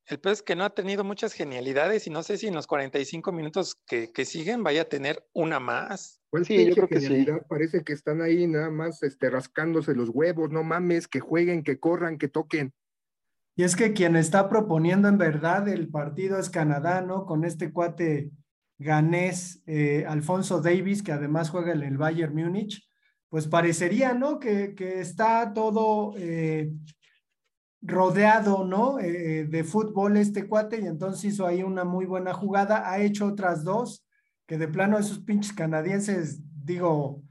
El 0.07 0.21
pez 0.21 0.43
que 0.43 0.55
no 0.55 0.65
ha 0.65 0.75
tenido 0.75 1.03
muchas 1.03 1.33
genialidades 1.33 2.07
y 2.07 2.11
no 2.11 2.23
sé 2.23 2.37
si 2.37 2.47
en 2.47 2.55
los 2.55 2.67
45 2.67 3.33
minutos 3.33 3.77
que, 3.87 4.13
que 4.13 4.27
siguen 4.27 4.63
vaya 4.63 4.83
a 4.83 4.89
tener 4.89 5.27
una 5.33 5.61
más. 5.61 6.21
Pues 6.29 6.47
sí, 6.47 6.67
yo 6.67 6.75
creo 6.75 6.89
que 6.89 7.01
sí. 7.01 7.27
Parece 7.49 7.85
que 7.85 7.95
están 7.95 8.21
ahí 8.21 8.47
nada 8.47 8.69
más 8.69 9.03
este, 9.03 9.31
rascándose 9.31 9.95
los 9.95 10.11
huevos, 10.11 10.51
no 10.51 10.63
mames, 10.63 11.09
que 11.09 11.21
jueguen, 11.21 11.63
que 11.63 11.79
corran, 11.79 12.19
que 12.19 12.29
toquen. 12.29 12.75
Y 13.57 13.63
es 13.63 13.77
que 13.77 13.93
quien 13.93 14.17
está 14.17 14.51
proponiendo 14.51 15.09
en 15.09 15.17
verdad 15.17 15.69
el 15.69 15.89
partido 15.89 16.39
es 16.39 16.51
Canadá, 16.51 17.01
¿no? 17.01 17.25
Con 17.25 17.45
este 17.45 17.73
cuate 17.73 18.31
ganés, 18.79 19.63
eh, 19.67 20.05
Alfonso 20.07 20.61
Davis, 20.61 21.03
que 21.03 21.13
además 21.13 21.51
juega 21.51 21.73
en 21.73 21.83
el 21.83 21.97
Bayern 21.97 22.35
Múnich, 22.35 22.85
pues 23.35 23.49
parecería, 23.49 24.15
¿no? 24.15 24.39
Que, 24.39 24.77
que 24.77 25.01
está 25.01 25.53
todo 25.55 26.15
eh, 26.17 26.71
rodeado, 27.83 28.65
¿no? 28.65 29.01
Eh, 29.01 29.47
de 29.47 29.65
fútbol 29.65 30.17
este 30.19 30.47
cuate 30.47 30.81
y 30.81 30.87
entonces 30.87 31.25
hizo 31.33 31.45
ahí 31.45 31.65
una 31.65 31.83
muy 31.83 32.07
buena 32.07 32.33
jugada, 32.33 32.89
ha 32.89 33.01
hecho 33.01 33.27
otras 33.27 33.65
dos, 33.65 34.07
que 34.47 34.57
de 34.57 34.69
plano 34.69 35.01
esos 35.01 35.19
pinches 35.19 35.53
canadienses, 35.53 36.43
digo, 36.65 37.25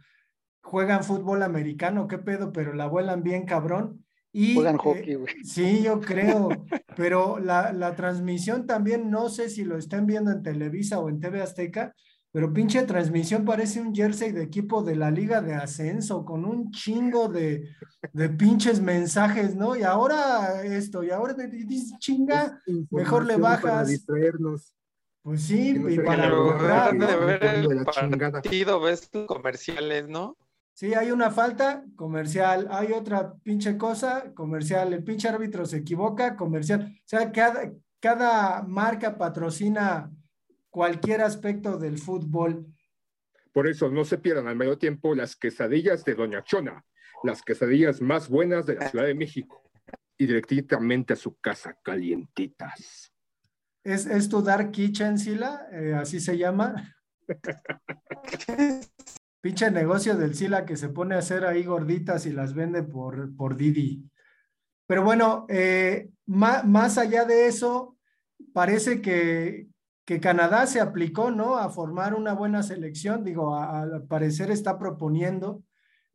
juegan 0.62 1.06
fútbol 1.06 1.42
americano, 1.42 2.10
qué 2.10 2.18
pedo, 2.18 2.52
pero 2.52 2.74
la 2.74 2.88
vuelan 2.88 3.24
bien 3.24 3.46
cabrón. 3.46 4.04
Y, 4.34 4.56
juegan 4.56 4.80
hockey, 4.80 5.16
güey. 5.16 5.34
Eh, 5.34 5.46
sí, 5.46 5.84
yo 5.84 6.02
creo, 6.02 6.50
pero 6.98 7.40
la, 7.40 7.72
la 7.72 7.96
transmisión 7.96 8.68
también, 8.68 9.10
no 9.10 9.30
sé 9.30 9.50
si 9.50 9.64
lo 9.64 9.78
estén 9.78 10.06
viendo 10.06 10.32
en 10.32 10.44
Televisa 10.44 11.00
o 11.00 11.08
en 11.08 11.22
TV 11.22 11.42
Azteca, 11.42 11.96
pero 12.34 12.52
pinche 12.52 12.82
transmisión 12.82 13.46
parece 13.46 13.80
un 13.80 13.94
jersey 13.94 14.32
de 14.32 14.42
equipo 14.42 14.82
de 14.82 14.96
la 14.96 15.12
Liga 15.12 15.40
de 15.40 15.54
Ascenso, 15.54 16.26
con 16.26 16.46
un 16.46 16.72
chingo 16.72 17.28
de, 17.28 17.70
de 18.12 18.30
pinches 18.30 18.82
mensajes, 18.82 19.56
¿no? 19.56 19.76
Y 19.76 19.84
ahora 19.84 20.64
esto, 20.64 21.04
y 21.04 21.12
ahora 21.12 21.36
dices, 21.36 21.94
chinga, 22.00 22.60
mejor 22.90 23.28
le 23.28 23.38
bajas. 23.38 23.62
Para 23.62 23.86
distraernos. 23.86 24.76
Pues 25.22 25.44
sí, 25.44 25.76
no 25.76 25.88
y 25.92 26.00
para 26.00 26.28
lograr, 26.28 26.98
de 26.98 27.36
el 27.60 27.68
De 27.70 27.76
la 27.76 27.86
chingada. 27.86 28.32
partido, 28.42 28.82
ves 28.82 29.12
comerciales, 29.28 30.10
¿no? 30.10 30.36
Sí, 30.74 30.96
hay 30.96 31.12
una 31.12 31.30
falta, 31.30 31.86
comercial. 31.96 32.68
Hay 32.72 32.94
otra 32.94 33.36
pinche 33.44 33.78
cosa, 33.78 34.34
comercial. 34.34 34.92
El 34.92 35.04
pinche 35.04 35.30
árbitro 35.30 35.68
se 35.68 35.78
equivoca, 35.78 36.36
comercial. 36.36 36.96
O 36.98 37.02
sea, 37.06 37.32
cada, 37.32 37.72
cada 38.00 38.64
marca 38.64 39.20
patrocina 39.20 40.12
cualquier 40.74 41.22
aspecto 41.22 41.78
del 41.78 42.00
fútbol. 42.00 42.66
Por 43.54 43.68
eso 43.68 43.92
no 43.92 44.04
se 44.04 44.18
pierdan 44.18 44.48
al 44.48 44.56
medio 44.56 44.80
tiempo 44.80 45.14
las 45.14 45.36
quesadillas 45.36 46.04
de 46.04 46.16
Doña 46.16 46.44
Chona, 46.44 46.84
las 47.24 47.44
quesadillas 47.44 48.02
más 48.02 48.28
buenas 48.28 48.66
de 48.66 48.74
la 48.76 48.90
Ciudad 48.90 49.06
de 49.06 49.14
México 49.14 49.62
y 50.18 50.26
directamente 50.26 51.14
a 51.14 51.16
su 51.16 51.40
casa, 51.40 51.78
calientitas. 51.84 53.14
¿Es, 53.84 54.08
es 54.08 54.28
tu 54.28 54.42
Dark 54.42 54.72
Kitchen, 54.72 55.20
Sila? 55.20 55.68
Eh, 55.72 55.94
así 55.94 56.20
se 56.20 56.40
llama. 56.40 56.96
Pinche 59.42 59.70
negocio 59.70 60.16
del 60.16 60.34
Sila 60.34 60.66
que 60.66 60.76
se 60.76 60.90
pone 60.90 61.14
a 61.14 61.20
hacer 61.20 61.46
ahí 61.46 61.64
gorditas 61.64 62.26
y 62.26 62.32
las 62.32 62.56
vende 62.56 62.82
por, 62.82 63.36
por 63.36 63.56
Didi. 63.56 64.10
Pero 64.88 65.04
bueno, 65.04 65.46
eh, 65.50 66.10
más, 66.26 66.66
más 66.66 66.98
allá 66.98 67.26
de 67.26 67.46
eso, 67.46 67.96
parece 68.54 69.02
que, 69.02 69.68
que 70.06 70.20
Canadá 70.20 70.68
se 70.68 70.82
aplicó, 70.82 71.32
¿no? 71.32 71.58
A 71.58 71.70
formar 71.70 72.14
una 72.14 72.34
buena 72.34 72.64
selección, 72.64 73.24
digo, 73.24 73.56
al 73.56 74.04
parecer 74.04 74.52
está 74.52 74.78
proponiendo 74.78 75.64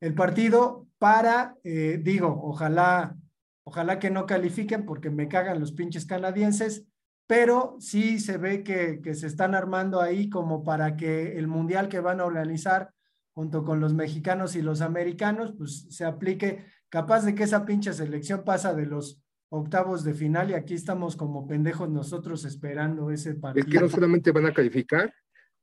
el 0.00 0.14
partido 0.14 0.86
para, 0.98 1.56
eh, 1.64 1.98
digo, 2.02 2.40
ojalá, 2.42 3.16
ojalá 3.64 3.98
que 3.98 4.10
no 4.10 4.26
califiquen 4.26 4.84
porque 4.84 5.10
me 5.10 5.28
cagan 5.28 5.60
los 5.60 5.72
pinches 5.72 6.06
canadienses, 6.06 6.86
pero 7.26 7.76
sí 7.80 8.20
se 8.20 8.38
ve 8.38 8.62
que, 8.62 9.00
que 9.02 9.14
se 9.14 9.26
están 9.26 9.54
armando 9.54 10.00
ahí 10.00 10.28
como 10.28 10.64
para 10.64 10.96
que 10.96 11.36
el 11.36 11.46
mundial 11.46 11.88
que 11.88 12.00
van 12.00 12.20
a 12.20 12.24
organizar 12.24 12.92
junto 13.32 13.64
con 13.64 13.80
los 13.80 13.94
mexicanos 13.94 14.56
y 14.56 14.62
los 14.62 14.80
americanos, 14.80 15.54
pues 15.56 15.86
se 15.90 16.04
aplique, 16.04 16.66
capaz 16.88 17.24
de 17.24 17.34
que 17.34 17.44
esa 17.44 17.64
pinche 17.64 17.92
selección 17.92 18.44
pasa 18.44 18.74
de 18.74 18.86
los 18.86 19.22
octavos 19.50 20.04
de 20.04 20.14
final 20.14 20.50
y 20.50 20.54
aquí 20.54 20.74
estamos 20.74 21.16
como 21.16 21.46
pendejos 21.46 21.88
nosotros 21.88 22.44
esperando 22.44 23.10
ese 23.10 23.30
Es 23.30 23.36
partido. 23.36 23.66
que 23.70 23.80
no 23.80 23.88
solamente 23.88 24.30
van 24.32 24.46
a 24.46 24.52
calificar, 24.52 25.12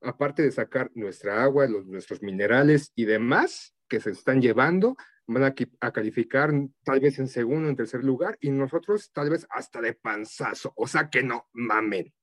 aparte 0.01 0.41
de 0.43 0.51
sacar 0.51 0.91
nuestra 0.95 1.43
agua, 1.43 1.67
los- 1.67 1.85
nuestros 1.85 2.21
minerales 2.21 2.91
y 2.95 3.05
demás 3.05 3.75
que 3.87 3.99
se 3.99 4.11
están 4.11 4.41
llevando, 4.41 4.95
van 5.27 5.43
a, 5.43 5.55
a 5.81 5.91
calificar 5.91 6.51
tal 6.83 6.99
vez 6.99 7.17
en 7.19 7.27
segundo, 7.27 7.69
en 7.69 7.75
tercer 7.75 8.03
lugar, 8.03 8.37
y 8.41 8.49
nosotros 8.51 9.11
tal 9.11 9.29
vez 9.29 9.47
hasta 9.49 9.81
de 9.81 9.93
panzazo. 9.93 10.73
O 10.75 10.87
sea 10.87 11.09
que 11.09 11.23
no 11.23 11.47
mamen. 11.53 12.13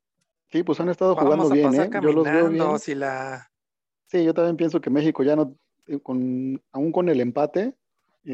Sí, 0.50 0.62
pues 0.62 0.78
han 0.80 0.88
estado 0.88 1.14
jugando 1.14 1.48
Vamos 1.48 1.50
a 1.50 1.54
bien, 1.54 1.74
¿eh? 1.74 1.90
Yo 2.02 2.12
los 2.12 2.24
veo 2.24 2.48
bien. 2.48 2.78
si 2.78 2.94
la... 2.94 3.50
Sí, 4.06 4.22
yo 4.24 4.34
también 4.34 4.56
pienso 4.56 4.80
que 4.80 4.90
México 4.90 5.22
ya 5.22 5.34
no, 5.34 5.56
eh, 5.86 5.98
con, 6.00 6.62
aún 6.72 6.92
con 6.92 7.08
el 7.08 7.20
empate. 7.20 7.74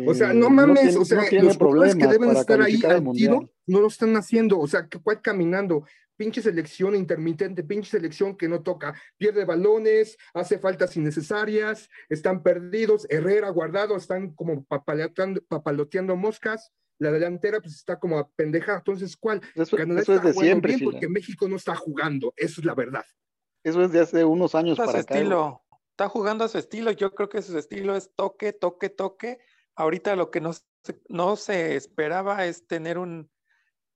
O 0.06 0.14
sea, 0.14 0.32
eh, 0.32 0.34
no 0.34 0.50
mames, 0.50 0.80
tiene, 0.80 0.98
o 0.98 1.04
sea, 1.04 1.22
no 1.32 1.42
los 1.42 1.56
jugadores 1.56 1.94
que 1.94 2.06
deben 2.06 2.30
estar 2.30 2.60
ahí 2.60 2.80
al 2.84 3.12
tiro 3.12 3.50
no 3.66 3.80
lo 3.80 3.86
están 3.86 4.16
haciendo. 4.16 4.58
O 4.58 4.66
sea, 4.66 4.86
que 4.86 4.98
cuál 4.98 5.22
caminando, 5.22 5.84
pinche 6.16 6.42
selección 6.42 6.94
intermitente, 6.94 7.62
pinche 7.62 7.90
selección 7.90 8.36
que 8.36 8.48
no 8.48 8.62
toca, 8.62 8.94
pierde 9.16 9.44
balones, 9.44 10.18
hace 10.34 10.58
faltas 10.58 10.96
innecesarias, 10.96 11.88
están 12.08 12.42
perdidos, 12.42 13.06
Herrera, 13.08 13.48
Guardado, 13.50 13.96
están 13.96 14.34
como 14.34 14.64
papaloteando, 14.64 15.42
papaloteando 15.48 16.16
moscas. 16.16 16.72
La 17.00 17.12
delantera 17.12 17.60
pues 17.60 17.74
está 17.74 17.98
como 17.98 18.18
a 18.18 18.28
pendeja. 18.28 18.74
Entonces, 18.74 19.16
¿cuál? 19.16 19.40
Eso, 19.54 19.76
Canadá 19.76 20.00
eso 20.00 20.12
es 20.12 20.18
está 20.18 20.28
de 20.28 20.34
siempre, 20.34 20.74
bien 20.74 20.90
porque 20.90 21.08
México 21.08 21.48
no 21.48 21.56
está 21.56 21.76
jugando. 21.76 22.34
Eso 22.36 22.60
es 22.60 22.66
la 22.66 22.74
verdad. 22.74 23.04
Eso 23.62 23.82
es 23.84 23.92
de 23.92 24.00
hace 24.00 24.24
unos 24.24 24.56
años 24.56 24.80
a 24.80 24.82
su 24.82 24.86
para 24.86 25.00
acá. 25.00 25.14
estilo. 25.14 25.62
Está 25.92 26.08
jugando 26.08 26.44
a 26.44 26.48
su 26.48 26.58
estilo. 26.58 26.90
Yo 26.90 27.14
creo 27.14 27.28
que 27.28 27.40
su 27.40 27.56
estilo 27.56 27.94
es 27.96 28.10
toque, 28.16 28.52
toque, 28.52 28.88
toque. 28.88 29.38
Ahorita 29.78 30.16
lo 30.16 30.32
que 30.32 30.40
no 30.40 30.52
se, 30.52 30.64
no 31.08 31.36
se 31.36 31.76
esperaba 31.76 32.44
es 32.46 32.66
tener 32.66 32.98
un 32.98 33.30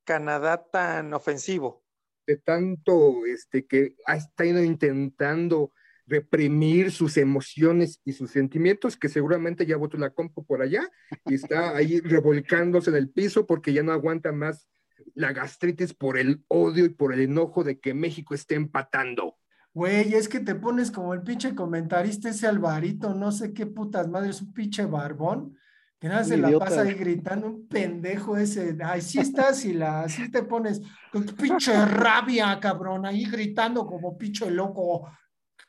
Canadá 0.05 0.65
tan 0.71 1.13
ofensivo. 1.13 1.85
de 2.25 2.37
tanto 2.37 3.27
este, 3.27 3.67
que 3.67 3.97
ha 4.07 4.15
estado 4.15 4.63
intentando 4.63 5.73
reprimir 6.07 6.93
sus 6.93 7.17
emociones 7.17 8.01
y 8.05 8.13
sus 8.13 8.31
sentimientos, 8.31 8.97
que 8.97 9.09
seguramente 9.09 9.67
ya 9.67 9.77
botó 9.77 9.97
la 9.97 10.11
compu 10.11 10.45
por 10.45 10.63
allá 10.63 10.89
y 11.27 11.35
está 11.35 11.77
ahí 11.77 11.99
revolcándose 11.99 12.91
en 12.91 12.97
el 12.97 13.11
piso 13.11 13.45
porque 13.45 13.73
ya 13.73 13.83
no 13.83 13.91
aguanta 13.91 14.31
más 14.31 14.69
la 15.15 15.33
gastritis 15.33 15.95
por 15.95 16.17
el 16.17 16.45
odio 16.47 16.85
y 16.85 16.91
por 16.91 17.13
el 17.13 17.23
enojo 17.23 17.65
de 17.65 17.81
que 17.81 17.93
México 17.93 18.35
esté 18.35 18.55
empatando. 18.55 19.37
Güey, 19.75 20.15
es 20.15 20.29
que 20.29 20.39
te 20.39 20.55
pones 20.55 20.93
como 20.93 21.13
el 21.13 21.23
pinche 21.23 21.57
comentarista 21.57 22.29
ese 22.29 22.47
Alvarito, 22.47 23.15
no 23.15 23.33
sé 23.33 23.53
qué 23.53 23.67
putas 23.67 24.07
madres, 24.07 24.43
un 24.43 24.53
pinche 24.53 24.85
barbón, 24.85 25.57
que 26.03 26.09
nada 26.09 26.25
se 26.25 26.37
la 26.37 26.59
pasa 26.59 26.83
ahí 26.83 26.95
gritando, 26.95 27.47
un 27.47 27.69
pendejo 27.69 28.37
ese, 28.37 28.77
ay, 28.85 29.01
sí 29.01 29.21
estás 29.21 29.65
y 29.65 29.73
la, 29.73 30.03
así 30.03 30.29
te 30.33 30.43
pones, 30.43 30.83
con 31.13 31.25
tu 31.25 31.33
pinche 31.33 31.73
rabia, 31.87 32.59
cabrón, 32.59 33.07
ahí 33.07 33.25
gritando 33.25 33.87
como 33.87 34.19
pinche 34.19 34.51
loco, 34.51 35.09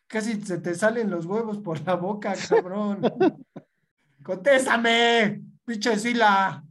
casi 0.08 0.42
se 0.42 0.58
te 0.58 0.74
salen 0.74 1.12
los 1.12 1.28
huevos 1.28 1.60
por 1.60 1.86
la 1.86 1.94
boca, 1.98 2.34
cabrón. 2.50 3.00
Contéstame, 4.24 5.44
pinche 5.66 6.00
Sila. 6.00 6.66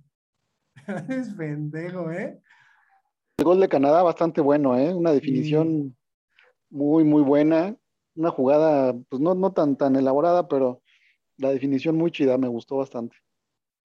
es 1.08 1.28
pendejo, 1.28 2.10
¿eh? 2.10 2.40
El 3.36 3.44
gol 3.44 3.60
de 3.60 3.68
Canadá 3.68 4.02
bastante 4.02 4.40
bueno, 4.40 4.76
¿eh? 4.76 4.92
Una 4.92 5.12
definición 5.12 5.96
muy, 6.68 7.04
muy 7.04 7.22
buena. 7.22 7.76
Una 8.16 8.30
jugada, 8.30 8.92
pues 9.08 9.22
no, 9.22 9.36
no 9.36 9.52
tan, 9.52 9.76
tan 9.76 9.94
elaborada, 9.94 10.48
pero 10.48 10.82
la 11.36 11.50
definición 11.50 11.96
muy 11.96 12.10
chida, 12.10 12.36
me 12.38 12.48
gustó 12.48 12.78
bastante. 12.78 13.16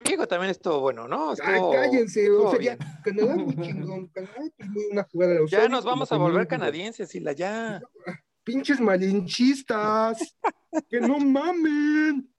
Diego 0.04 0.26
también 0.28 0.50
estuvo 0.50 0.80
bueno, 0.80 1.08
¿no? 1.08 1.32
Estuvo- 1.32 1.72
cállense, 1.72 2.22
estuvo 2.24 2.48
o 2.48 2.50
sea, 2.52 2.60
ya. 2.60 3.02
Canadá 3.02 3.36
muy 3.36 3.56
chingón, 3.56 4.06
Canadá 4.14 4.34
es 4.58 4.68
muy 4.68 4.84
una 4.92 5.02
jugada 5.04 5.32
de 5.34 5.46
Ya 5.48 5.68
nos 5.68 5.84
vamos 5.84 6.12
a 6.12 6.16
volver 6.16 6.46
canadienses, 6.46 7.14
y 7.14 7.20
la 7.20 7.32
ya. 7.32 7.82
Pinches 8.44 8.80
malinchistas, 8.80 10.36
que 10.90 11.00
no 11.00 11.18
mamen. 11.18 12.30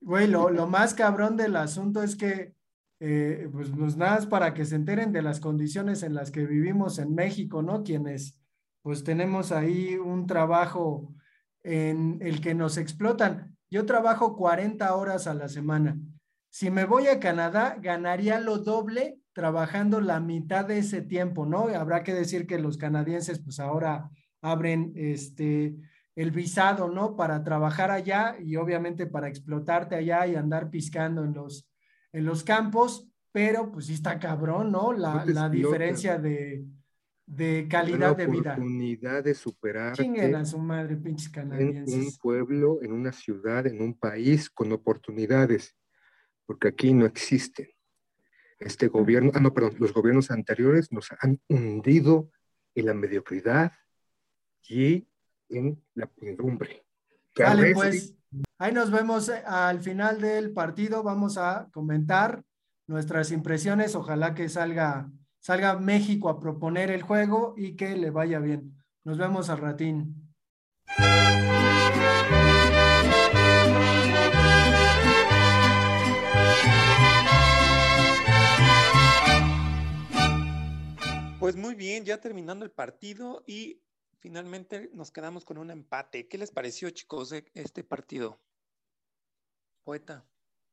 Güey, 0.00 0.26
lo, 0.28 0.50
lo 0.50 0.66
más 0.66 0.94
cabrón 0.94 1.36
del 1.36 1.56
asunto 1.56 2.02
es 2.02 2.14
que, 2.14 2.54
eh, 3.00 3.48
pues, 3.50 3.70
pues 3.76 3.96
nada, 3.96 4.18
es 4.18 4.26
para 4.26 4.52
que 4.52 4.64
se 4.66 4.76
enteren 4.76 5.12
de 5.12 5.22
las 5.22 5.40
condiciones 5.40 6.02
en 6.02 6.14
las 6.14 6.30
que 6.30 6.44
vivimos 6.44 6.98
en 6.98 7.14
México, 7.14 7.62
¿no? 7.62 7.82
Quienes, 7.82 8.38
pues 8.82 9.02
tenemos 9.02 9.50
ahí 9.50 9.96
un 9.96 10.26
trabajo 10.26 11.14
en 11.62 12.18
el 12.20 12.42
que 12.42 12.54
nos 12.54 12.76
explotan. 12.76 13.56
Yo 13.70 13.86
trabajo 13.86 14.36
40 14.36 14.94
horas 14.94 15.26
a 15.26 15.32
la 15.34 15.48
semana. 15.48 15.98
Si 16.54 16.70
me 16.70 16.84
voy 16.84 17.08
a 17.08 17.18
Canadá, 17.18 17.76
ganaría 17.82 18.38
lo 18.38 18.58
doble 18.58 19.18
trabajando 19.32 20.00
la 20.00 20.20
mitad 20.20 20.64
de 20.64 20.78
ese 20.78 21.02
tiempo, 21.02 21.46
¿no? 21.46 21.66
Habrá 21.66 22.04
que 22.04 22.14
decir 22.14 22.46
que 22.46 22.60
los 22.60 22.78
canadienses, 22.78 23.40
pues 23.40 23.58
ahora 23.58 24.08
abren 24.40 24.92
este 24.94 25.74
el 26.14 26.30
visado, 26.30 26.88
¿no? 26.88 27.16
Para 27.16 27.42
trabajar 27.42 27.90
allá 27.90 28.36
y 28.38 28.54
obviamente 28.54 29.08
para 29.08 29.26
explotarte 29.26 29.96
allá 29.96 30.28
y 30.28 30.36
andar 30.36 30.70
piscando 30.70 31.24
en 31.24 31.34
los, 31.34 31.68
en 32.12 32.24
los 32.24 32.44
campos, 32.44 33.08
pero 33.32 33.72
pues 33.72 33.86
sí 33.86 33.94
está 33.94 34.20
cabrón, 34.20 34.70
¿no? 34.70 34.92
La, 34.92 35.24
la 35.26 35.48
diferencia 35.48 36.18
de, 36.18 36.64
de 37.26 37.66
calidad 37.68 38.16
de 38.16 38.28
vida. 38.28 38.52
oportunidad 38.52 39.24
de 39.24 39.34
Chinguen 39.94 40.36
a 40.36 40.44
su 40.44 40.58
madre, 40.60 40.96
pinches 40.98 41.32
en 41.34 41.42
un 41.42 41.50
canadienses. 41.50 42.18
pueblo, 42.20 42.78
en 42.80 42.92
una 42.92 43.10
ciudad, 43.10 43.66
en 43.66 43.82
un 43.82 43.98
país 43.98 44.48
con 44.48 44.70
oportunidades, 44.70 45.74
porque 46.46 46.68
aquí 46.68 46.92
no 46.92 47.06
existen. 47.06 47.68
Este 48.58 48.88
gobierno, 48.88 49.30
ah, 49.34 49.40
no, 49.40 49.52
perdón, 49.52 49.74
los 49.78 49.92
gobiernos 49.92 50.30
anteriores 50.30 50.92
nos 50.92 51.10
han 51.20 51.40
hundido 51.48 52.30
en 52.74 52.86
la 52.86 52.94
mediocridad 52.94 53.72
y 54.68 55.06
en 55.48 55.82
la 55.94 56.06
podredumbre. 56.06 56.84
Arreste- 57.36 57.74
pues 57.74 58.14
ahí 58.58 58.72
nos 58.72 58.90
vemos 58.90 59.28
eh, 59.28 59.42
al 59.46 59.80
final 59.80 60.20
del 60.20 60.52
partido. 60.52 61.02
Vamos 61.02 61.36
a 61.36 61.68
comentar 61.72 62.42
nuestras 62.86 63.32
impresiones. 63.32 63.94
Ojalá 63.96 64.34
que 64.34 64.48
salga, 64.48 65.10
salga 65.40 65.78
México 65.78 66.28
a 66.28 66.40
proponer 66.40 66.90
el 66.90 67.02
juego 67.02 67.54
y 67.56 67.76
que 67.76 67.96
le 67.96 68.10
vaya 68.10 68.38
bien. 68.38 68.74
Nos 69.04 69.18
vemos 69.18 69.50
al 69.50 69.58
ratín. 69.58 70.32
Pues 81.44 81.56
muy 81.56 81.74
bien, 81.74 82.06
ya 82.06 82.22
terminando 82.22 82.64
el 82.64 82.70
partido 82.70 83.44
y 83.46 83.82
finalmente 84.18 84.88
nos 84.94 85.10
quedamos 85.10 85.44
con 85.44 85.58
un 85.58 85.70
empate. 85.70 86.26
¿Qué 86.26 86.38
les 86.38 86.50
pareció, 86.50 86.88
chicos, 86.88 87.28
de 87.28 87.44
este 87.52 87.84
partido? 87.84 88.40
Poeta. 89.82 90.24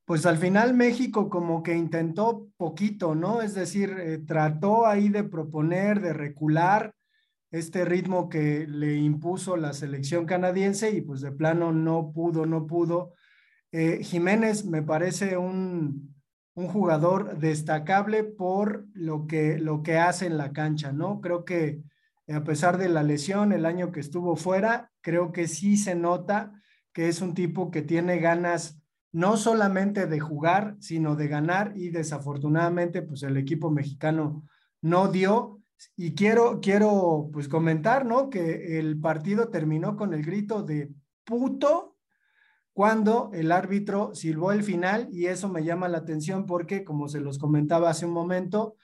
Pues 0.05 0.25
al 0.25 0.37
final 0.37 0.73
México 0.73 1.29
como 1.29 1.61
que 1.61 1.75
intentó 1.75 2.47
poquito, 2.55 3.15
¿no? 3.15 3.41
Es 3.41 3.53
decir, 3.53 3.97
eh, 3.99 4.19
trató 4.19 4.87
ahí 4.87 5.09
de 5.09 5.25
proponer, 5.25 5.99
de 5.99 6.13
recular 6.13 6.95
este 7.51 7.83
ritmo 7.83 8.29
que 8.29 8.65
le 8.65 8.95
impuso 8.95 9.57
la 9.57 9.73
selección 9.73 10.25
canadiense 10.25 10.91
y 10.91 11.01
pues 11.01 11.19
de 11.19 11.33
plano 11.33 11.73
no 11.73 12.13
pudo, 12.13 12.45
no 12.45 12.65
pudo. 12.65 13.13
Eh, 13.73 14.05
Jiménez 14.05 14.63
me 14.63 14.83
parece 14.83 15.35
un, 15.35 16.10
un 16.61 16.67
jugador 16.67 17.39
destacable 17.39 18.23
por 18.23 18.85
lo 18.93 19.25
que, 19.27 19.57
lo 19.57 19.81
que 19.81 19.97
hace 19.97 20.27
en 20.27 20.37
la 20.37 20.53
cancha, 20.53 20.91
¿no? 20.91 21.19
Creo 21.21 21.43
que 21.43 21.81
a 22.31 22.43
pesar 22.43 22.77
de 22.77 22.87
la 22.87 23.03
lesión, 23.03 23.51
el 23.51 23.65
año 23.65 23.91
que 23.91 23.99
estuvo 23.99 24.35
fuera, 24.35 24.91
creo 25.01 25.31
que 25.31 25.47
sí 25.47 25.75
se 25.75 25.95
nota 25.95 26.53
que 26.93 27.07
es 27.07 27.21
un 27.21 27.33
tipo 27.33 27.71
que 27.71 27.81
tiene 27.81 28.19
ganas 28.19 28.79
no 29.11 29.37
solamente 29.37 30.07
de 30.07 30.19
jugar, 30.19 30.75
sino 30.79 31.15
de 31.15 31.27
ganar 31.27 31.73
y 31.75 31.89
desafortunadamente 31.89 33.01
pues 33.01 33.23
el 33.23 33.37
equipo 33.37 33.69
mexicano 33.69 34.43
no 34.81 35.09
dio. 35.09 35.59
Y 35.97 36.13
quiero, 36.13 36.59
quiero 36.61 37.29
pues 37.33 37.47
comentar, 37.47 38.05
¿no? 38.05 38.29
Que 38.29 38.79
el 38.79 38.99
partido 38.99 39.49
terminó 39.49 39.97
con 39.97 40.13
el 40.13 40.23
grito 40.23 40.61
de 40.61 40.91
puto 41.25 41.90
cuando 42.73 43.31
el 43.33 43.51
árbitro 43.51 44.15
silbó 44.15 44.51
el 44.51 44.63
final 44.63 45.07
y 45.11 45.25
eso 45.25 45.49
me 45.49 45.63
llama 45.63 45.89
la 45.89 45.99
atención 45.99 46.45
porque, 46.45 46.83
como 46.83 47.07
se 47.07 47.19
los 47.19 47.37
comentaba 47.37 47.89
hace 47.89 48.05
un 48.05 48.13
momento, 48.13 48.75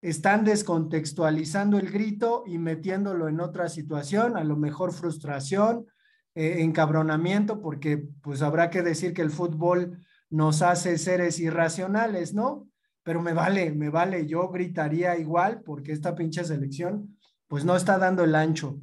están 0.00 0.44
descontextualizando 0.44 1.78
el 1.78 1.90
grito 1.90 2.44
y 2.46 2.58
metiéndolo 2.58 3.28
en 3.28 3.40
otra 3.40 3.68
situación, 3.68 4.36
a 4.36 4.44
lo 4.44 4.56
mejor 4.56 4.92
frustración, 4.92 5.86
eh, 6.34 6.62
encabronamiento, 6.62 7.60
porque 7.60 8.08
pues 8.22 8.42
habrá 8.42 8.70
que 8.70 8.82
decir 8.82 9.12
que 9.12 9.22
el 9.22 9.30
fútbol 9.30 9.98
nos 10.30 10.62
hace 10.62 10.96
seres 10.98 11.40
irracionales, 11.40 12.32
¿no? 12.32 12.68
Pero 13.02 13.20
me 13.20 13.32
vale, 13.32 13.72
me 13.72 13.88
vale, 13.88 14.26
yo 14.26 14.48
gritaría 14.48 15.18
igual 15.18 15.62
porque 15.64 15.92
esta 15.92 16.14
pinche 16.14 16.44
selección 16.44 17.18
pues 17.48 17.64
no 17.64 17.74
está 17.76 17.98
dando 17.98 18.24
el 18.24 18.34
ancho. 18.34 18.78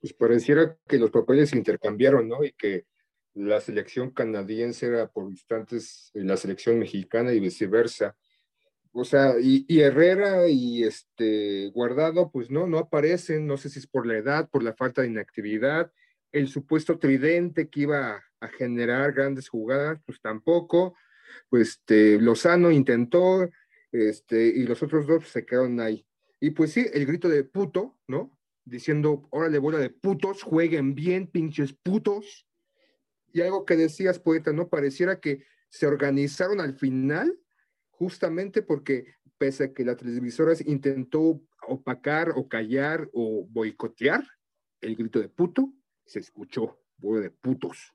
Pues 0.00 0.12
pareciera 0.12 0.76
que 0.86 0.98
los 0.98 1.10
papeles 1.10 1.50
se 1.50 1.56
intercambiaron, 1.56 2.28
¿no? 2.28 2.44
Y 2.44 2.52
que 2.52 2.84
la 3.34 3.60
selección 3.60 4.10
canadiense 4.10 4.86
era 4.86 5.08
por 5.08 5.30
instantes 5.30 6.10
la 6.14 6.36
selección 6.36 6.78
mexicana 6.78 7.32
y 7.32 7.40
viceversa. 7.40 8.16
O 8.92 9.04
sea, 9.04 9.34
y, 9.40 9.64
y, 9.68 9.80
Herrera 9.80 10.48
y 10.48 10.84
este 10.84 11.70
Guardado, 11.74 12.30
pues 12.30 12.50
no, 12.50 12.68
no 12.68 12.78
aparecen, 12.78 13.46
no 13.46 13.56
sé 13.56 13.68
si 13.68 13.80
es 13.80 13.88
por 13.88 14.06
la 14.06 14.16
edad, 14.16 14.48
por 14.48 14.62
la 14.62 14.72
falta 14.74 15.02
de 15.02 15.08
inactividad, 15.08 15.90
el 16.30 16.48
supuesto 16.48 16.98
tridente 16.98 17.68
que 17.68 17.80
iba 17.80 18.22
a 18.40 18.48
generar 18.48 19.12
grandes 19.12 19.48
jugadas, 19.48 20.00
pues 20.06 20.20
tampoco, 20.20 20.96
pues 21.48 21.70
este, 21.70 22.20
Lozano 22.20 22.70
intentó, 22.70 23.48
este, 23.90 24.46
y 24.46 24.64
los 24.64 24.82
otros 24.82 25.06
dos 25.06 25.28
se 25.28 25.44
quedaron 25.44 25.80
ahí. 25.80 26.06
Y 26.40 26.50
pues 26.50 26.72
sí, 26.72 26.86
el 26.92 27.06
grito 27.06 27.28
de 27.28 27.44
puto, 27.44 27.96
¿no? 28.06 28.38
Diciendo, 28.64 29.28
órale, 29.30 29.58
bola 29.58 29.78
de 29.78 29.90
putos, 29.90 30.42
jueguen 30.42 30.94
bien, 30.94 31.26
pinches 31.26 31.72
putos. 31.72 32.46
Y 33.34 33.42
algo 33.42 33.64
que 33.64 33.74
decías, 33.74 34.20
poeta, 34.20 34.52
¿no? 34.52 34.68
Pareciera 34.68 35.18
que 35.18 35.44
se 35.68 35.88
organizaron 35.88 36.60
al 36.60 36.78
final 36.78 37.36
justamente 37.90 38.62
porque 38.62 39.16
pese 39.38 39.64
a 39.64 39.72
que 39.74 39.84
la 39.84 39.96
televisora 39.96 40.54
intentó 40.64 41.42
opacar 41.66 42.30
o 42.36 42.48
callar 42.48 43.10
o 43.12 43.44
boicotear 43.50 44.24
el 44.80 44.94
grito 44.94 45.18
de 45.18 45.28
puto, 45.28 45.72
se 46.06 46.20
escuchó, 46.20 46.80
bola 46.96 47.22
de 47.22 47.30
putos. 47.30 47.92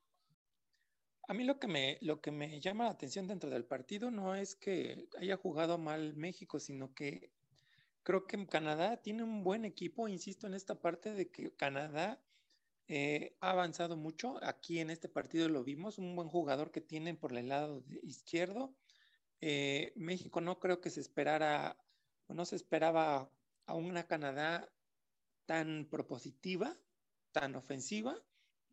A 1.30 1.34
mí 1.34 1.46
lo 1.46 1.58
que, 1.58 1.70
me, 1.70 1.98
lo 2.02 2.20
que 2.20 2.32
me 2.32 2.60
llama 2.60 2.84
la 2.84 2.92
atención 2.92 3.26
dentro 3.26 3.50
del 3.50 3.64
partido 3.64 4.12
no 4.12 4.36
es 4.36 4.58
que 4.58 5.08
haya 5.20 5.38
jugado 5.38 5.78
mal 5.78 6.18
México, 6.18 6.60
sino 6.60 6.94
que 6.94 7.32
creo 8.04 8.28
que 8.28 8.46
Canadá 8.46 9.02
tiene 9.02 9.24
un 9.24 9.42
buen 9.42 9.64
equipo, 9.64 10.10
insisto 10.10 10.48
en 10.48 10.54
esta 10.54 10.82
parte 10.82 11.14
de 11.14 11.32
que 11.32 11.56
Canadá 11.56 12.22
eh, 12.90 13.38
ha 13.40 13.52
avanzado 13.52 13.96
mucho. 13.96 14.44
Aquí 14.44 14.80
en 14.80 14.90
este 14.90 15.08
partido 15.08 15.48
lo 15.48 15.64
vimos, 15.64 16.00
un 16.00 16.16
buen 16.16 16.28
jugador 16.28 16.72
que 16.72 16.82
tienen 16.82 17.18
por 17.18 17.38
el 17.38 17.48
lado 17.48 17.84
izquierdo. 18.02 18.74
Eh, 19.42 19.94
México 19.96 20.42
no 20.42 20.60
creo 20.60 20.82
que 20.82 20.90
se 20.90 21.00
esperara, 21.00 21.78
no 22.28 22.46
se 22.46 22.56
esperaba 22.56 23.32
a 23.68 23.76
una 23.76 24.08
Canadá 24.08 24.68
tan 25.46 25.88
propositiva, 25.90 26.76
tan 27.32 27.56
ofensiva 27.56 28.18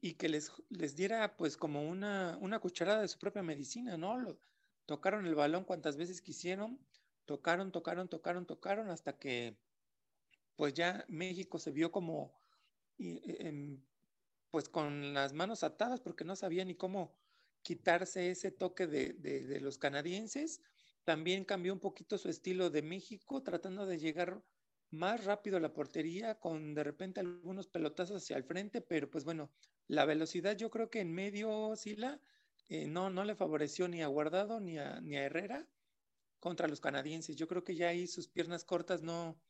y 0.00 0.14
que 0.14 0.30
les, 0.30 0.50
les 0.70 0.96
diera 0.96 1.36
pues 1.36 1.58
como 1.58 1.82
una, 1.86 2.38
una, 2.40 2.58
cucharada 2.58 3.02
de 3.02 3.08
su 3.08 3.18
propia 3.18 3.42
medicina, 3.42 3.98
¿no? 3.98 4.16
Lo, 4.18 4.38
tocaron 4.86 5.26
el 5.26 5.34
balón 5.34 5.64
cuantas 5.64 5.98
veces 5.98 6.22
quisieron, 6.22 6.80
tocaron, 7.26 7.70
tocaron, 7.70 8.08
tocaron, 8.08 8.46
tocaron, 8.46 8.88
hasta 8.88 9.18
que 9.18 9.58
pues 10.56 10.72
ya 10.72 11.04
México 11.08 11.58
se 11.58 11.70
vio 11.70 11.92
como 11.92 12.32
eh, 12.98 13.78
pues 14.50 14.68
con 14.68 15.14
las 15.14 15.32
manos 15.32 15.62
atadas 15.62 16.00
porque 16.00 16.24
no 16.24 16.36
sabía 16.36 16.64
ni 16.64 16.74
cómo 16.74 17.14
quitarse 17.62 18.30
ese 18.30 18.50
toque 18.50 18.86
de, 18.86 19.12
de, 19.14 19.60
los 19.60 19.78
canadienses. 19.78 20.62
También 21.04 21.44
cambió 21.44 21.72
un 21.72 21.80
poquito 21.80 22.18
su 22.18 22.28
estilo 22.28 22.70
de 22.70 22.82
México, 22.82 23.42
tratando 23.42 23.86
de 23.86 23.98
llegar 23.98 24.42
más 24.90 25.24
rápido 25.24 25.56
a 25.56 25.60
la 25.60 25.72
portería, 25.72 26.38
con 26.38 26.74
de 26.74 26.84
repente 26.84 27.20
algunos 27.20 27.66
pelotazos 27.66 28.22
hacia 28.22 28.36
el 28.36 28.44
frente, 28.44 28.80
pero 28.80 29.10
pues 29.10 29.24
bueno, 29.24 29.50
la 29.88 30.04
velocidad 30.04 30.56
yo 30.56 30.70
creo 30.70 30.90
que 30.90 31.00
en 31.00 31.12
medio 31.12 31.74
Sila 31.76 32.20
eh, 32.68 32.86
no, 32.86 33.10
no 33.10 33.24
le 33.24 33.34
favoreció 33.34 33.88
ni 33.88 34.02
a 34.02 34.06
Guardado 34.06 34.60
ni 34.60 34.78
a, 34.78 35.00
ni 35.00 35.16
a 35.16 35.24
Herrera, 35.24 35.68
contra 36.38 36.68
los 36.68 36.80
canadienses. 36.80 37.36
Yo 37.36 37.48
creo 37.48 37.64
que 37.64 37.74
ya 37.74 37.88
ahí 37.88 38.06
sus 38.06 38.28
piernas 38.28 38.64
cortas 38.64 39.02
no, 39.02 39.40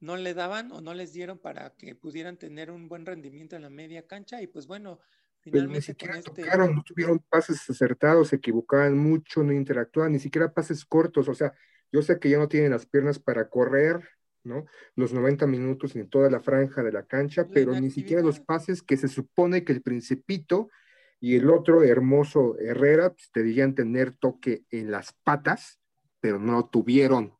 no 0.00 0.16
le 0.16 0.34
daban 0.34 0.72
o 0.72 0.80
no 0.80 0.94
les 0.94 1.12
dieron 1.12 1.38
para 1.38 1.70
que 1.70 1.94
pudieran 1.94 2.36
tener 2.36 2.70
un 2.70 2.88
buen 2.88 3.06
rendimiento 3.06 3.56
en 3.56 3.62
la 3.62 3.70
media 3.70 4.06
cancha 4.06 4.42
y 4.42 4.46
pues 4.46 4.66
bueno, 4.66 5.00
pero 5.50 5.66
ni 5.68 5.80
siquiera 5.80 6.18
este... 6.18 6.42
tocaron, 6.42 6.74
no 6.74 6.82
tuvieron 6.82 7.18
pases 7.18 7.68
acertados, 7.70 8.28
se 8.28 8.36
equivocaban 8.36 8.98
mucho, 8.98 9.42
no 9.42 9.52
interactuaban, 9.52 10.12
ni 10.12 10.18
siquiera 10.18 10.52
pases 10.52 10.84
cortos. 10.84 11.28
O 11.28 11.34
sea, 11.34 11.52
yo 11.92 12.02
sé 12.02 12.18
que 12.18 12.30
ya 12.30 12.38
no 12.38 12.48
tienen 12.48 12.72
las 12.72 12.86
piernas 12.86 13.18
para 13.18 13.48
correr, 13.48 14.08
¿no? 14.42 14.66
Los 14.94 15.12
90 15.12 15.46
minutos 15.46 15.94
en 15.96 16.08
toda 16.08 16.30
la 16.30 16.40
franja 16.40 16.82
de 16.82 16.92
la 16.92 17.04
cancha, 17.04 17.46
pero 17.52 17.78
ni 17.78 17.90
siquiera 17.90 18.22
los 18.22 18.40
pases 18.40 18.82
que 18.82 18.96
se 18.96 19.08
supone 19.08 19.64
que 19.64 19.72
el 19.72 19.82
Principito 19.82 20.68
y 21.20 21.36
el 21.36 21.50
otro 21.50 21.82
hermoso 21.82 22.58
Herrera 22.58 23.10
pues, 23.10 23.30
dirían 23.34 23.74
tener 23.74 24.14
toque 24.16 24.64
en 24.70 24.90
las 24.90 25.12
patas, 25.12 25.80
pero 26.20 26.38
no 26.38 26.52
lo 26.52 26.68
tuvieron. 26.68 27.35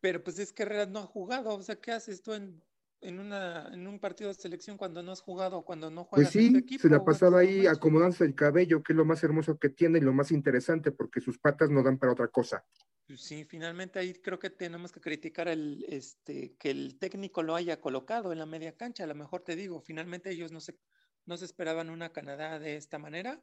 Pero 0.00 0.22
pues 0.22 0.38
es 0.38 0.52
que 0.52 0.62
Herrera 0.62 0.86
no 0.86 1.00
ha 1.00 1.06
jugado, 1.06 1.54
o 1.54 1.62
sea, 1.62 1.76
¿qué 1.76 1.92
haces 1.92 2.22
tú 2.22 2.32
en 2.34 2.62
en, 3.00 3.20
una, 3.20 3.68
en 3.72 3.86
un 3.86 4.00
partido 4.00 4.28
de 4.28 4.34
selección 4.34 4.76
cuando 4.76 5.02
no 5.02 5.12
has 5.12 5.20
jugado, 5.20 5.62
cuando 5.62 5.90
no 5.90 6.04
juegas 6.04 6.32
pues 6.32 6.44
sí, 6.44 6.56
equipo, 6.56 6.82
se 6.82 6.88
la 6.88 7.04
pasaba 7.04 7.40
ahí 7.40 7.66
acomodándose 7.66 8.24
el 8.24 8.34
cabello, 8.34 8.82
que 8.82 8.92
es 8.92 8.96
lo 8.96 9.04
más 9.04 9.22
hermoso 9.22 9.58
que 9.58 9.68
tiene 9.68 9.98
y 9.98 10.02
lo 10.02 10.12
más 10.12 10.30
interesante, 10.30 10.90
porque 10.90 11.20
sus 11.20 11.38
patas 11.38 11.70
no 11.70 11.82
dan 11.82 11.98
para 11.98 12.12
otra 12.12 12.28
cosa. 12.28 12.64
Pues 13.06 13.22
sí, 13.22 13.44
finalmente 13.44 13.98
ahí 13.98 14.14
creo 14.14 14.38
que 14.38 14.50
tenemos 14.50 14.92
que 14.92 15.00
criticar 15.00 15.48
el, 15.48 15.84
este, 15.88 16.56
que 16.58 16.70
el 16.70 16.98
técnico 16.98 17.42
lo 17.42 17.54
haya 17.54 17.80
colocado 17.80 18.32
en 18.32 18.38
la 18.38 18.46
media 18.46 18.76
cancha. 18.76 19.04
A 19.04 19.06
lo 19.06 19.14
mejor 19.14 19.42
te 19.42 19.56
digo, 19.56 19.80
finalmente 19.80 20.30
ellos 20.30 20.52
no 20.52 20.60
se, 20.60 20.78
no 21.24 21.36
se 21.36 21.44
esperaban 21.44 21.90
una 21.90 22.12
Canadá 22.12 22.58
de 22.58 22.76
esta 22.76 22.98
manera, 22.98 23.42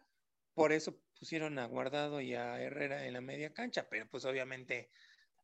por 0.53 0.71
eso 0.71 0.99
pusieron 1.17 1.57
a 1.59 1.65
Guardado 1.65 2.21
y 2.21 2.33
a 2.35 2.61
Herrera 2.61 3.05
en 3.07 3.13
la 3.13 3.21
media 3.21 3.53
cancha, 3.53 3.87
pero 3.89 4.07
pues 4.09 4.25
obviamente 4.25 4.89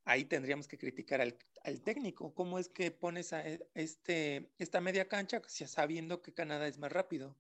ahí 0.06 0.26
tendríamos 0.26 0.68
que 0.68 0.78
criticar 0.78 1.22
al, 1.22 1.38
técnico. 1.84 2.34
¿Cómo 2.34 2.60
es 2.60 2.70
que 2.70 2.92
pones 2.92 3.34
a 3.34 3.48
e, 3.48 3.68
este, 3.76 4.52
esta 4.58 4.82
media 4.82 5.08
cancha 5.08 5.42
sabiendo 5.48 6.22
que 6.22 6.34
Canadá 6.34 6.68
es 6.68 6.78
más 6.78 6.92
rápido? 6.92 7.38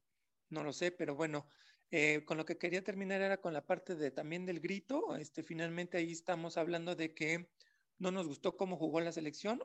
No 0.49 0.63
lo 0.63 0.73
sé, 0.73 0.91
pero 0.91 1.15
bueno, 1.15 1.47
eh, 1.91 2.23
con 2.25 2.37
lo 2.37 2.45
que 2.45 2.57
quería 2.57 2.83
terminar 2.83 3.21
era 3.21 3.41
con 3.41 3.53
la 3.53 3.65
parte 3.65 3.95
de 3.95 4.11
también 4.11 4.45
del 4.45 4.59
grito. 4.59 5.15
Este, 5.15 5.43
finalmente 5.43 5.97
ahí 5.97 6.11
estamos 6.11 6.57
hablando 6.57 6.95
de 6.95 7.13
que 7.13 7.49
no 7.97 8.11
nos 8.11 8.27
gustó 8.27 8.57
cómo 8.57 8.77
jugó 8.77 8.99
la 9.01 9.11
selección, 9.11 9.63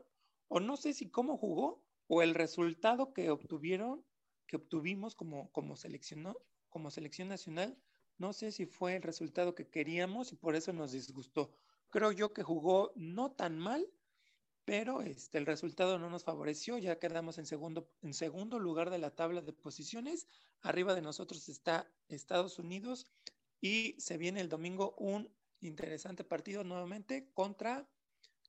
o 0.49 0.61
no 0.61 0.77
sé 0.77 0.93
si 0.93 1.11
cómo 1.11 1.37
jugó, 1.39 1.83
o 2.07 2.23
el 2.23 2.35
resultado 2.35 3.13
que 3.13 3.31
obtuvieron, 3.31 4.05
que 4.47 4.57
obtuvimos 4.57 5.15
como, 5.15 5.51
como, 5.53 5.75
como 6.69 6.91
selección 6.91 7.29
nacional, 7.29 7.79
no 8.19 8.33
sé 8.33 8.53
si 8.53 8.67
fue 8.67 8.97
el 8.97 9.03
resultado 9.03 9.55
que 9.55 9.69
queríamos 9.69 10.33
y 10.33 10.37
por 10.37 10.55
eso 10.55 10.73
nos 10.73 10.93
disgustó 10.93 11.53
Creo 11.91 12.13
yo 12.13 12.33
que 12.33 12.43
jugó 12.43 12.93
no 12.97 13.33
tan 13.33 13.59
mal, 13.59 13.87
pero 14.65 15.03
este, 15.03 15.39
el 15.39 15.47
resultado 15.47 15.99
no 15.99 16.11
nos 16.11 16.25
favoreció. 16.25 16.77
Ya 16.79 16.99
quedamos 16.99 17.39
en 17.39 17.47
segundo, 17.47 17.89
en 18.03 18.15
segundo 18.15 18.59
lugar 18.59 18.91
de 18.91 18.99
la 18.99 19.11
tabla 19.11 19.41
de 19.41 19.53
posiciones. 19.53 20.27
Arriba 20.63 20.95
de 20.95 21.03
nosotros 21.03 21.49
está 21.49 21.89
Estados 22.09 22.59
Unidos 22.59 23.07
y 23.61 23.95
se 23.99 24.19
viene 24.19 24.41
el 24.41 24.49
domingo 24.49 24.95
un 24.99 25.31
interesante 25.61 26.25
partido 26.25 26.65
nuevamente 26.65 27.31
contra 27.33 27.89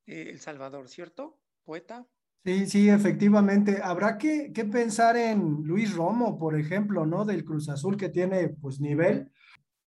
eh, 0.05 0.27
El 0.29 0.39
Salvador, 0.39 0.89
¿cierto? 0.89 1.39
Poeta. 1.63 2.07
Sí, 2.43 2.65
sí, 2.65 2.89
efectivamente. 2.89 3.81
Habrá 3.83 4.17
que, 4.17 4.51
que, 4.53 4.65
pensar 4.65 5.17
en 5.17 5.63
Luis 5.63 5.93
Romo, 5.93 6.37
por 6.37 6.57
ejemplo, 6.57 7.05
¿no? 7.05 7.25
Del 7.25 7.43
Cruz 7.43 7.67
Azul 7.69 7.97
que 7.97 8.09
tiene 8.09 8.49
pues 8.49 8.79
nivel 8.79 9.31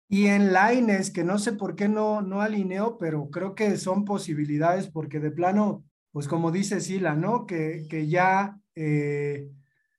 y 0.08 0.26
en 0.26 0.52
Laines, 0.52 1.10
que 1.10 1.24
no 1.24 1.38
sé 1.38 1.52
por 1.52 1.76
qué 1.76 1.88
no, 1.88 2.22
no 2.22 2.40
alineó, 2.40 2.98
pero 2.98 3.30
creo 3.30 3.54
que 3.54 3.76
son 3.76 4.04
posibilidades 4.04 4.88
porque 4.88 5.18
de 5.18 5.30
plano, 5.30 5.84
pues 6.12 6.28
como 6.28 6.50
dice 6.50 6.80
Sila, 6.80 7.14
¿no? 7.14 7.46
Que, 7.46 7.86
que 7.88 8.06
ya 8.06 8.60
eh, 8.74 9.50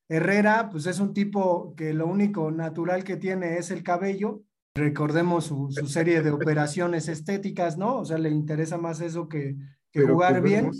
Herrera, 0.08 0.70
pues 0.70 0.86
es 0.86 1.00
un 1.00 1.13
tipo 1.13 1.74
que 1.76 1.94
lo 1.94 2.08
único 2.08 2.52
natural 2.52 3.04
que 3.04 3.18
tiene 3.18 3.58
es 3.58 3.72
el 3.72 3.84
cabello. 3.84 4.44
Recordemos 4.76 5.46
su, 5.46 5.72
serie 5.88 6.22
de 6.22 6.32
operaciones 6.32 7.08
estéticas, 7.08 7.78
¿no? 7.78 7.98
O 7.98 8.06
sea, 8.06 8.18
le 8.18 8.30
interesa 8.30 8.78
más 8.78 9.02
eso 9.02 9.28
que, 9.28 9.56
que 9.91 10.02
jugar 10.02 10.41
bien. 10.41 10.72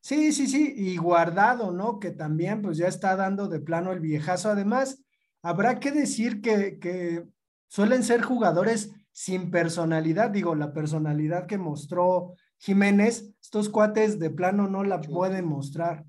Sí, 0.00 0.32
sí, 0.32 0.48
sí, 0.48 0.74
y 0.76 0.96
guardado, 0.96 1.70
¿no? 1.72 2.00
Que 2.00 2.10
también 2.10 2.60
pues 2.60 2.76
ya 2.76 2.88
está 2.88 3.14
dando 3.14 3.48
de 3.48 3.60
plano 3.60 3.92
el 3.92 4.00
viejazo. 4.00 4.50
Además, 4.50 5.00
habrá 5.42 5.78
que 5.78 5.92
decir 5.92 6.40
que, 6.40 6.78
que 6.80 7.24
suelen 7.72 8.02
ser 8.02 8.20
jugadores 8.20 8.92
sin 9.12 9.50
personalidad. 9.50 10.28
Digo, 10.28 10.54
la 10.54 10.74
personalidad 10.74 11.46
que 11.46 11.56
mostró 11.56 12.34
Jiménez, 12.58 13.34
estos 13.40 13.70
cuates 13.70 14.18
de 14.18 14.28
plano 14.28 14.68
no 14.68 14.84
la 14.84 15.00
pueden 15.00 15.46
mostrar. 15.46 16.04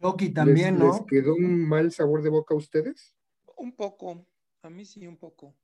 Chucky 0.00 0.30
también, 0.30 0.78
¿no? 0.78 0.92
¿Les 0.92 1.02
quedó 1.06 1.34
un 1.34 1.68
mal 1.68 1.90
sabor 1.90 2.22
de 2.22 2.30
boca 2.30 2.54
a 2.54 2.58
ustedes? 2.58 3.16
Un 3.56 3.74
poco, 3.74 4.24
a 4.62 4.70
mí 4.70 4.84
sí, 4.84 5.04
un 5.04 5.16
poco. 5.16 5.56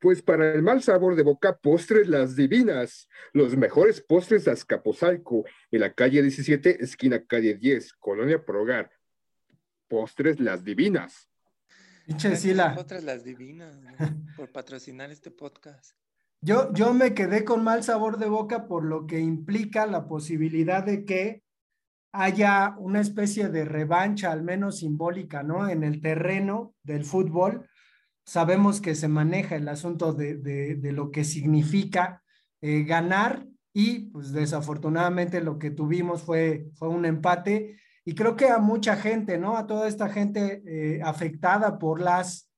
Pues 0.00 0.20
para 0.20 0.52
el 0.52 0.62
mal 0.62 0.82
sabor 0.82 1.16
de 1.16 1.22
boca, 1.22 1.56
postres 1.56 2.06
las 2.06 2.36
divinas. 2.36 3.08
Los 3.32 3.56
mejores 3.56 4.02
postres 4.02 4.44
de 4.44 4.50
Azcapotzalco, 4.50 5.46
en 5.70 5.80
la 5.80 5.94
calle 5.94 6.20
17, 6.20 6.84
esquina 6.84 7.24
calle 7.24 7.54
10, 7.54 7.94
Colonia 7.94 8.44
Progar. 8.44 8.90
Postres 9.88 10.40
las 10.40 10.62
divinas. 10.62 11.30
Pinche 12.06 12.36
Sila. 12.36 12.74
Otras 12.78 13.02
las 13.02 13.24
divinas, 13.24 13.78
por 14.36 14.52
patrocinar 14.52 15.10
este 15.10 15.30
podcast. 15.30 15.96
Yo, 16.40 16.72
yo 16.74 16.92
me 16.92 17.14
quedé 17.14 17.44
con 17.44 17.64
mal 17.64 17.82
sabor 17.82 18.18
de 18.18 18.28
boca 18.28 18.66
por 18.66 18.84
lo 18.84 19.06
que 19.06 19.20
implica 19.20 19.86
la 19.86 20.06
posibilidad 20.06 20.84
de 20.84 21.04
que 21.06 21.42
haya 22.12 22.76
una 22.78 23.00
especie 23.00 23.48
de 23.48 23.64
revancha, 23.64 24.30
al 24.30 24.42
menos 24.42 24.78
simbólica, 24.78 25.42
¿no? 25.42 25.68
En 25.68 25.82
el 25.82 26.02
terreno 26.02 26.74
del 26.82 27.04
fútbol. 27.04 27.68
Sabemos 28.26 28.80
que 28.80 28.94
se 28.94 29.08
maneja 29.08 29.56
el 29.56 29.68
asunto 29.68 30.12
de, 30.12 30.36
de, 30.36 30.92
lo 30.92 31.10
que 31.10 31.24
significa 31.24 32.22
eh, 32.60 32.84
ganar 32.84 33.46
y 33.72 34.10
pues 34.10 34.32
desafortunadamente 34.32 35.40
lo 35.40 35.58
que 35.58 35.70
tuvimos 35.70 36.22
fue, 36.22 36.68
fue 36.74 36.88
un 36.88 37.04
empate 37.04 37.78
y 38.04 38.14
creo 38.14 38.36
que 38.36 38.48
a 38.48 38.58
mucha 38.58 38.96
gente, 38.96 39.38
¿no? 39.38 39.56
A 39.56 39.66
toda 39.66 39.88
esta 39.88 40.08
gente 40.10 40.62
eh, 40.66 41.00
afectada 41.02 41.78
por 41.78 42.00
las 42.00 42.50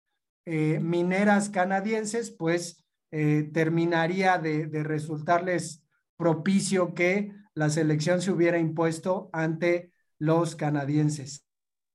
eh, 0.44 0.80
mineras 0.80 1.50
canadienses, 1.50 2.30
pues 2.30 2.84
eh, 3.12 3.48
terminaría 3.52 4.38
de, 4.38 4.66
de, 4.66 4.82
resultarles 4.82 5.84
propicio 6.16 6.94
que 6.94 7.32
la 7.54 7.70
selección 7.70 8.20
se 8.20 8.32
hubiera 8.32 8.58
impuesto 8.58 9.30
ante 9.32 9.92
los 10.18 10.56
canadienses. 10.56 11.46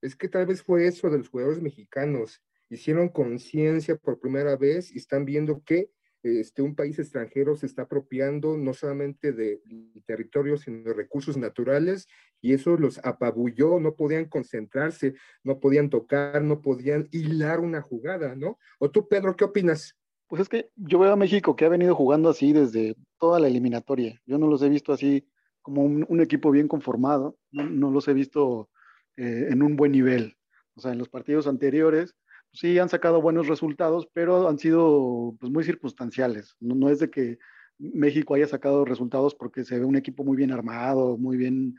Es 0.02 0.16
que 0.16 0.30
tal 0.30 0.46
vez 0.46 0.64
fue 0.64 0.88
eso 0.88 1.10
de 1.10 1.18
los 1.18 1.30
jugadores 1.30 1.62
mexicanos. 1.62 2.42
Hicieron 2.70 3.10
conciencia 3.10 3.98
por 3.98 4.20
primera 4.20 4.56
vez 4.56 4.92
y 4.96 4.98
están 4.98 5.26
viendo 5.26 5.62
que 5.64 5.92
este, 6.24 6.62
un 6.62 6.76
país 6.76 7.00
extranjero 7.00 7.56
se 7.56 7.66
está 7.66 7.84
apropiando 7.84 8.58
no 8.58 8.74
solamente 8.74 9.32
de 9.32 9.62
territorio, 10.06 10.58
sino 10.58 10.84
de 10.84 10.94
recursos 10.94 11.38
naturales, 11.38 12.08
y 12.42 12.54
eso 12.54 12.78
los 12.78 13.00
apabulló, 13.04 13.80
no 13.80 13.96
podían 13.96 14.26
concentrarse, 14.26 15.16
no 15.44 15.60
podían 15.60 15.90
tocar, 15.90 16.44
no 16.44 16.62
podían 16.62 17.08
hilar 17.12 17.60
una 17.60 17.82
jugada, 17.82 18.36
¿no? 18.36 18.58
¿O 18.80 18.90
tú, 18.90 19.08
Pedro, 19.08 19.36
qué 19.36 19.46
opinas? 19.46 19.98
Pues 20.28 20.44
es 20.44 20.50
que 20.50 20.70
yo 20.76 21.00
veo 21.00 21.12
a 21.12 21.18
México 21.18 21.56
que 21.56 21.66
ha 21.66 21.70
venido 21.70 21.94
jugando 21.94 22.30
así 22.30 22.54
desde 22.54 22.96
toda 23.20 23.40
la 23.40 23.48
eliminatoria. 23.48 24.22
Yo 24.26 24.38
no 24.38 24.48
los 24.48 24.62
he 24.62 24.70
visto 24.70 24.94
así 24.94 25.28
como 25.62 25.84
un, 25.84 26.22
equipo 26.22 26.50
bien 26.52 26.68
conformado, 26.68 27.38
no, 27.52 27.92
los 27.92 28.08
he 28.08 28.14
visto 28.14 28.70
eh, 29.18 29.48
en 29.50 29.62
un 29.62 29.76
buen 29.76 29.92
nivel. 29.92 30.38
O 30.76 30.82
sea, 30.82 30.92
en 30.92 30.98
los 30.98 31.10
partidos 31.10 31.48
anteriores 31.48 32.16
sí 32.54 32.78
han 32.80 32.90
sacado 32.90 33.22
buenos 33.22 33.48
resultados, 33.48 34.08
pero 34.14 34.48
han 34.48 34.60
sido 34.60 35.36
pues, 35.40 35.52
muy 35.52 35.64
circunstanciales. 35.64 36.56
No, 36.60 36.90
es 36.90 37.00
de 37.00 37.10
que 37.10 37.40
México 37.78 38.36
haya 38.36 38.48
sacado 38.48 38.86
resultados 38.86 39.36
porque 39.36 39.64
se 39.64 39.80
ve 39.80 39.86
un 39.86 39.96
equipo 39.96 40.24
muy 40.24 40.38
bien 40.38 40.52
armado, 40.52 41.18
muy 41.18 41.38
bien 41.38 41.76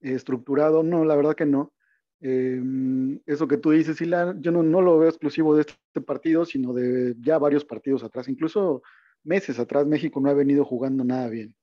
eh, 0.00 0.12
estructurado. 0.12 0.82
No, 0.82 1.04
la 1.04 1.16
verdad 1.16 1.34
que 1.34 1.46
no. 1.46 1.72
Em, 2.20 3.20
eso 3.26 3.46
que 3.46 3.58
tú 3.58 3.70
dices, 3.70 3.96
Sila, 3.96 4.34
yo 4.38 4.50
no, 4.50 4.62
no, 4.62 4.80
lo 4.80 4.98
veo 4.98 5.08
exclusivo 5.08 5.54
de 5.54 5.62
este 5.62 6.00
partido, 6.00 6.44
sino 6.44 6.72
de 6.72 7.14
ya 7.20 7.38
varios 7.38 7.64
partidos 7.64 8.02
atrás. 8.02 8.28
Incluso 8.28 8.82
meses 9.22 9.58
atrás 9.58 9.86
México 9.86 10.20
no 10.20 10.30
ha 10.30 10.34
venido 10.34 10.64
jugando 10.64 11.04
nada 11.04 11.28
bien. 11.28 11.54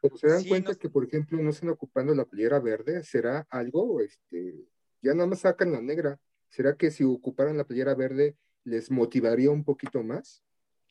Pero 0.00 0.16
se 0.16 0.28
dan 0.28 0.44
cuenta 0.44 0.74
que, 0.74 0.90
por 0.90 1.04
ejemplo, 1.04 1.40
no 1.40 1.50
están 1.50 1.70
ocupando 1.70 2.14
la 2.14 2.24
playera 2.24 2.60
verde, 2.60 3.02
será 3.04 3.46
algo, 3.48 4.00
este, 4.00 4.54
ya 5.00 5.14
nada 5.14 5.26
más 5.26 5.40
sacan 5.40 5.72
la 5.72 5.80
negra. 5.80 6.18
¿Será 6.54 6.76
que 6.76 6.92
si 6.92 7.02
ocuparan 7.02 7.56
la 7.56 7.64
playera 7.64 7.96
verde 7.96 8.36
les 8.62 8.88
motivaría 8.88 9.50
un 9.50 9.64
poquito 9.64 10.04
más? 10.04 10.44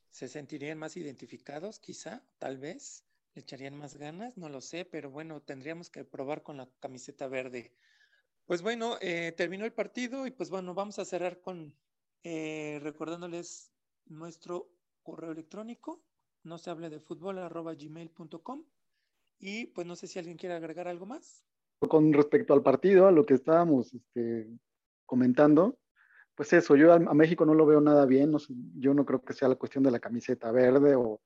¿Se 0.10 0.28
sentirían 0.28 0.78
más 0.78 0.98
identificados, 0.98 1.80
quizá, 1.80 2.22
tal 2.38 2.58
vez? 2.58 3.06
¿Le 3.34 3.44
echarían 3.44 3.78
más 3.78 3.96
ganas? 3.96 4.36
No 4.36 4.50
lo 4.50 4.60
sé, 4.60 4.84
pero 4.84 5.10
bueno, 5.10 5.42
tendríamos 5.42 5.90
que 5.90 6.04
probar 6.04 6.44
con 6.44 6.58
la 6.58 6.70
camiseta 6.82 7.30
verde. 7.30 7.72
Pues 8.46 8.62
bueno, 8.62 8.98
eh, 9.00 9.32
terminó 9.38 9.64
el 9.64 9.72
partido 9.72 10.28
y 10.28 10.32
pues 10.32 10.50
bueno, 10.50 10.74
vamos 10.74 11.00
a 11.00 11.06
cerrar 11.06 11.40
con 11.40 11.74
eh, 12.26 12.82
recordándoles 12.84 13.72
nuestro 14.08 14.70
correo 15.02 15.32
electrónico, 15.32 16.04
no 16.44 16.58
se 16.58 16.72
hable 16.72 16.90
de 16.90 17.00
fútbol 17.00 17.40
arroba 17.40 17.74
gmail.com 17.74 18.66
Y 19.40 19.68
pues 19.68 19.88
no 19.88 19.96
sé 19.96 20.08
si 20.08 20.20
alguien 20.20 20.36
quiere 20.36 20.56
agregar 20.56 20.90
algo 20.90 21.06
más. 21.06 21.46
Con 21.80 22.12
respecto 22.12 22.54
al 22.54 22.64
partido, 22.64 23.08
a 23.08 23.14
lo 23.14 23.26
que 23.26 23.36
estábamos 23.36 23.94
este, 23.94 24.50
comentando, 25.06 25.78
pues 26.36 26.52
eso, 26.54 26.76
yo 26.76 26.94
a, 26.94 27.00
México 27.00 27.46
no 27.46 27.54
lo 27.54 27.66
veo 27.66 27.82
nada 27.82 28.06
bien, 28.06 28.34
yo 28.76 28.94
no 28.94 29.06
creo 29.06 29.22
que 29.22 29.34
sea 29.34 29.48
la 29.48 29.56
cuestión 29.56 29.84
de 29.84 29.92
la 29.92 30.00
camiseta 30.00 30.52
verde 30.52 30.96
o, 30.96 31.22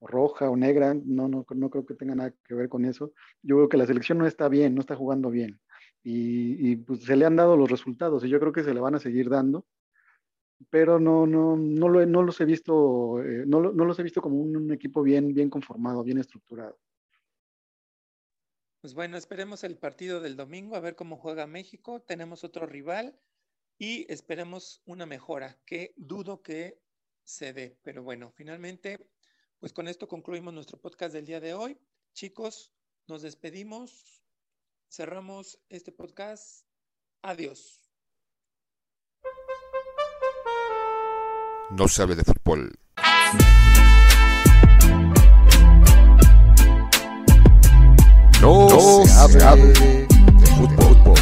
roja 0.00 0.48
o 0.50 0.56
negra, 0.56 0.94
no, 0.94 1.28
no, 1.28 1.44
no 1.48 1.70
creo 1.70 1.84
que 1.84 1.94
tenga 1.94 2.14
nada 2.14 2.32
que 2.44 2.54
ver 2.54 2.68
con 2.68 2.84
eso. 2.84 3.12
Yo 3.42 3.56
creo 3.56 3.68
que 3.68 3.76
la 3.76 3.86
selección 3.86 4.18
no 4.18 4.26
está 4.26 4.48
bien, 4.48 4.74
no 4.74 4.80
está 4.80 4.96
jugando 4.96 5.30
bien. 5.30 5.60
Y, 6.02 6.70
y, 6.70 6.76
pues 6.76 7.04
se 7.04 7.16
le 7.16 7.26
han 7.26 7.36
dado 7.36 7.56
los 7.56 7.70
resultados 7.70 8.24
y 8.24 8.30
yo 8.30 8.40
creo 8.40 8.52
que 8.52 8.64
se 8.64 8.72
le 8.72 8.80
van 8.80 8.94
a 8.94 8.98
seguir 8.98 9.28
dando, 9.28 9.66
pero 10.70 10.98
no, 10.98 11.26
no, 11.26 11.56
no, 11.56 11.88
lo, 11.88 12.04
no 12.06 12.22
los 12.22 12.40
he 12.40 12.44
visto, 12.44 13.22
eh, 13.22 13.44
no, 13.46 13.60
no, 13.60 13.84
los 13.84 13.98
he 13.98 14.02
visto 14.02 14.20
como 14.20 14.36
un, 14.36 14.56
un, 14.56 14.72
equipo 14.72 15.02
bien, 15.02 15.32
bien 15.34 15.50
conformado, 15.50 16.02
bien 16.02 16.18
estructurado. 16.18 16.78
Pues 18.80 18.94
bueno, 18.94 19.18
esperemos 19.18 19.62
el 19.62 19.76
partido 19.76 20.20
del 20.20 20.36
domingo, 20.36 20.74
a 20.74 20.80
ver 20.80 20.96
cómo 20.96 21.18
juega 21.18 21.46
México. 21.46 22.00
Tenemos 22.00 22.44
otro 22.44 22.64
rival 22.66 23.14
y 23.76 24.10
esperemos 24.10 24.80
una 24.86 25.04
mejora, 25.04 25.60
que 25.66 25.92
dudo 25.96 26.42
que 26.42 26.80
se 27.22 27.52
dé. 27.52 27.78
Pero 27.82 28.02
bueno, 28.02 28.32
finalmente, 28.34 29.06
pues 29.58 29.74
con 29.74 29.86
esto 29.86 30.08
concluimos 30.08 30.54
nuestro 30.54 30.80
podcast 30.80 31.12
del 31.12 31.26
día 31.26 31.40
de 31.40 31.52
hoy. 31.52 31.78
Chicos, 32.14 32.72
nos 33.06 33.20
despedimos, 33.20 34.24
cerramos 34.88 35.60
este 35.68 35.92
podcast. 35.92 36.64
Adiós. 37.20 37.92
No 41.70 41.86
sabe 41.86 42.14
de 42.16 42.24
fútbol. 42.24 42.78
Se, 49.28 49.44
hable 49.44 49.72
de 49.72 50.46
fútbol. 50.46 51.14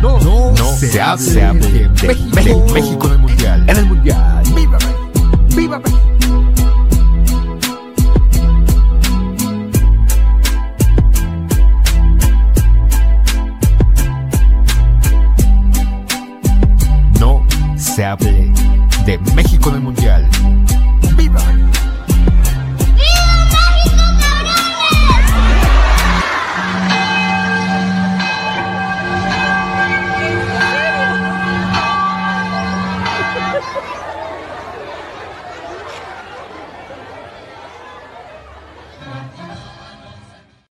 No, 0.00 0.20
no, 0.20 0.52
no 0.52 0.76
se, 0.76 0.88
se, 0.88 1.00
hable, 1.00 1.68
de, 1.68 1.88
de, 1.88 2.06
México, 2.06 2.36
México, 2.36 2.66
México 2.72 3.06
en 3.06 3.12
el 3.12 3.18
Mundial. 3.18 3.64
En 3.68 3.76
el 3.76 3.86
Mundial. 3.86 4.35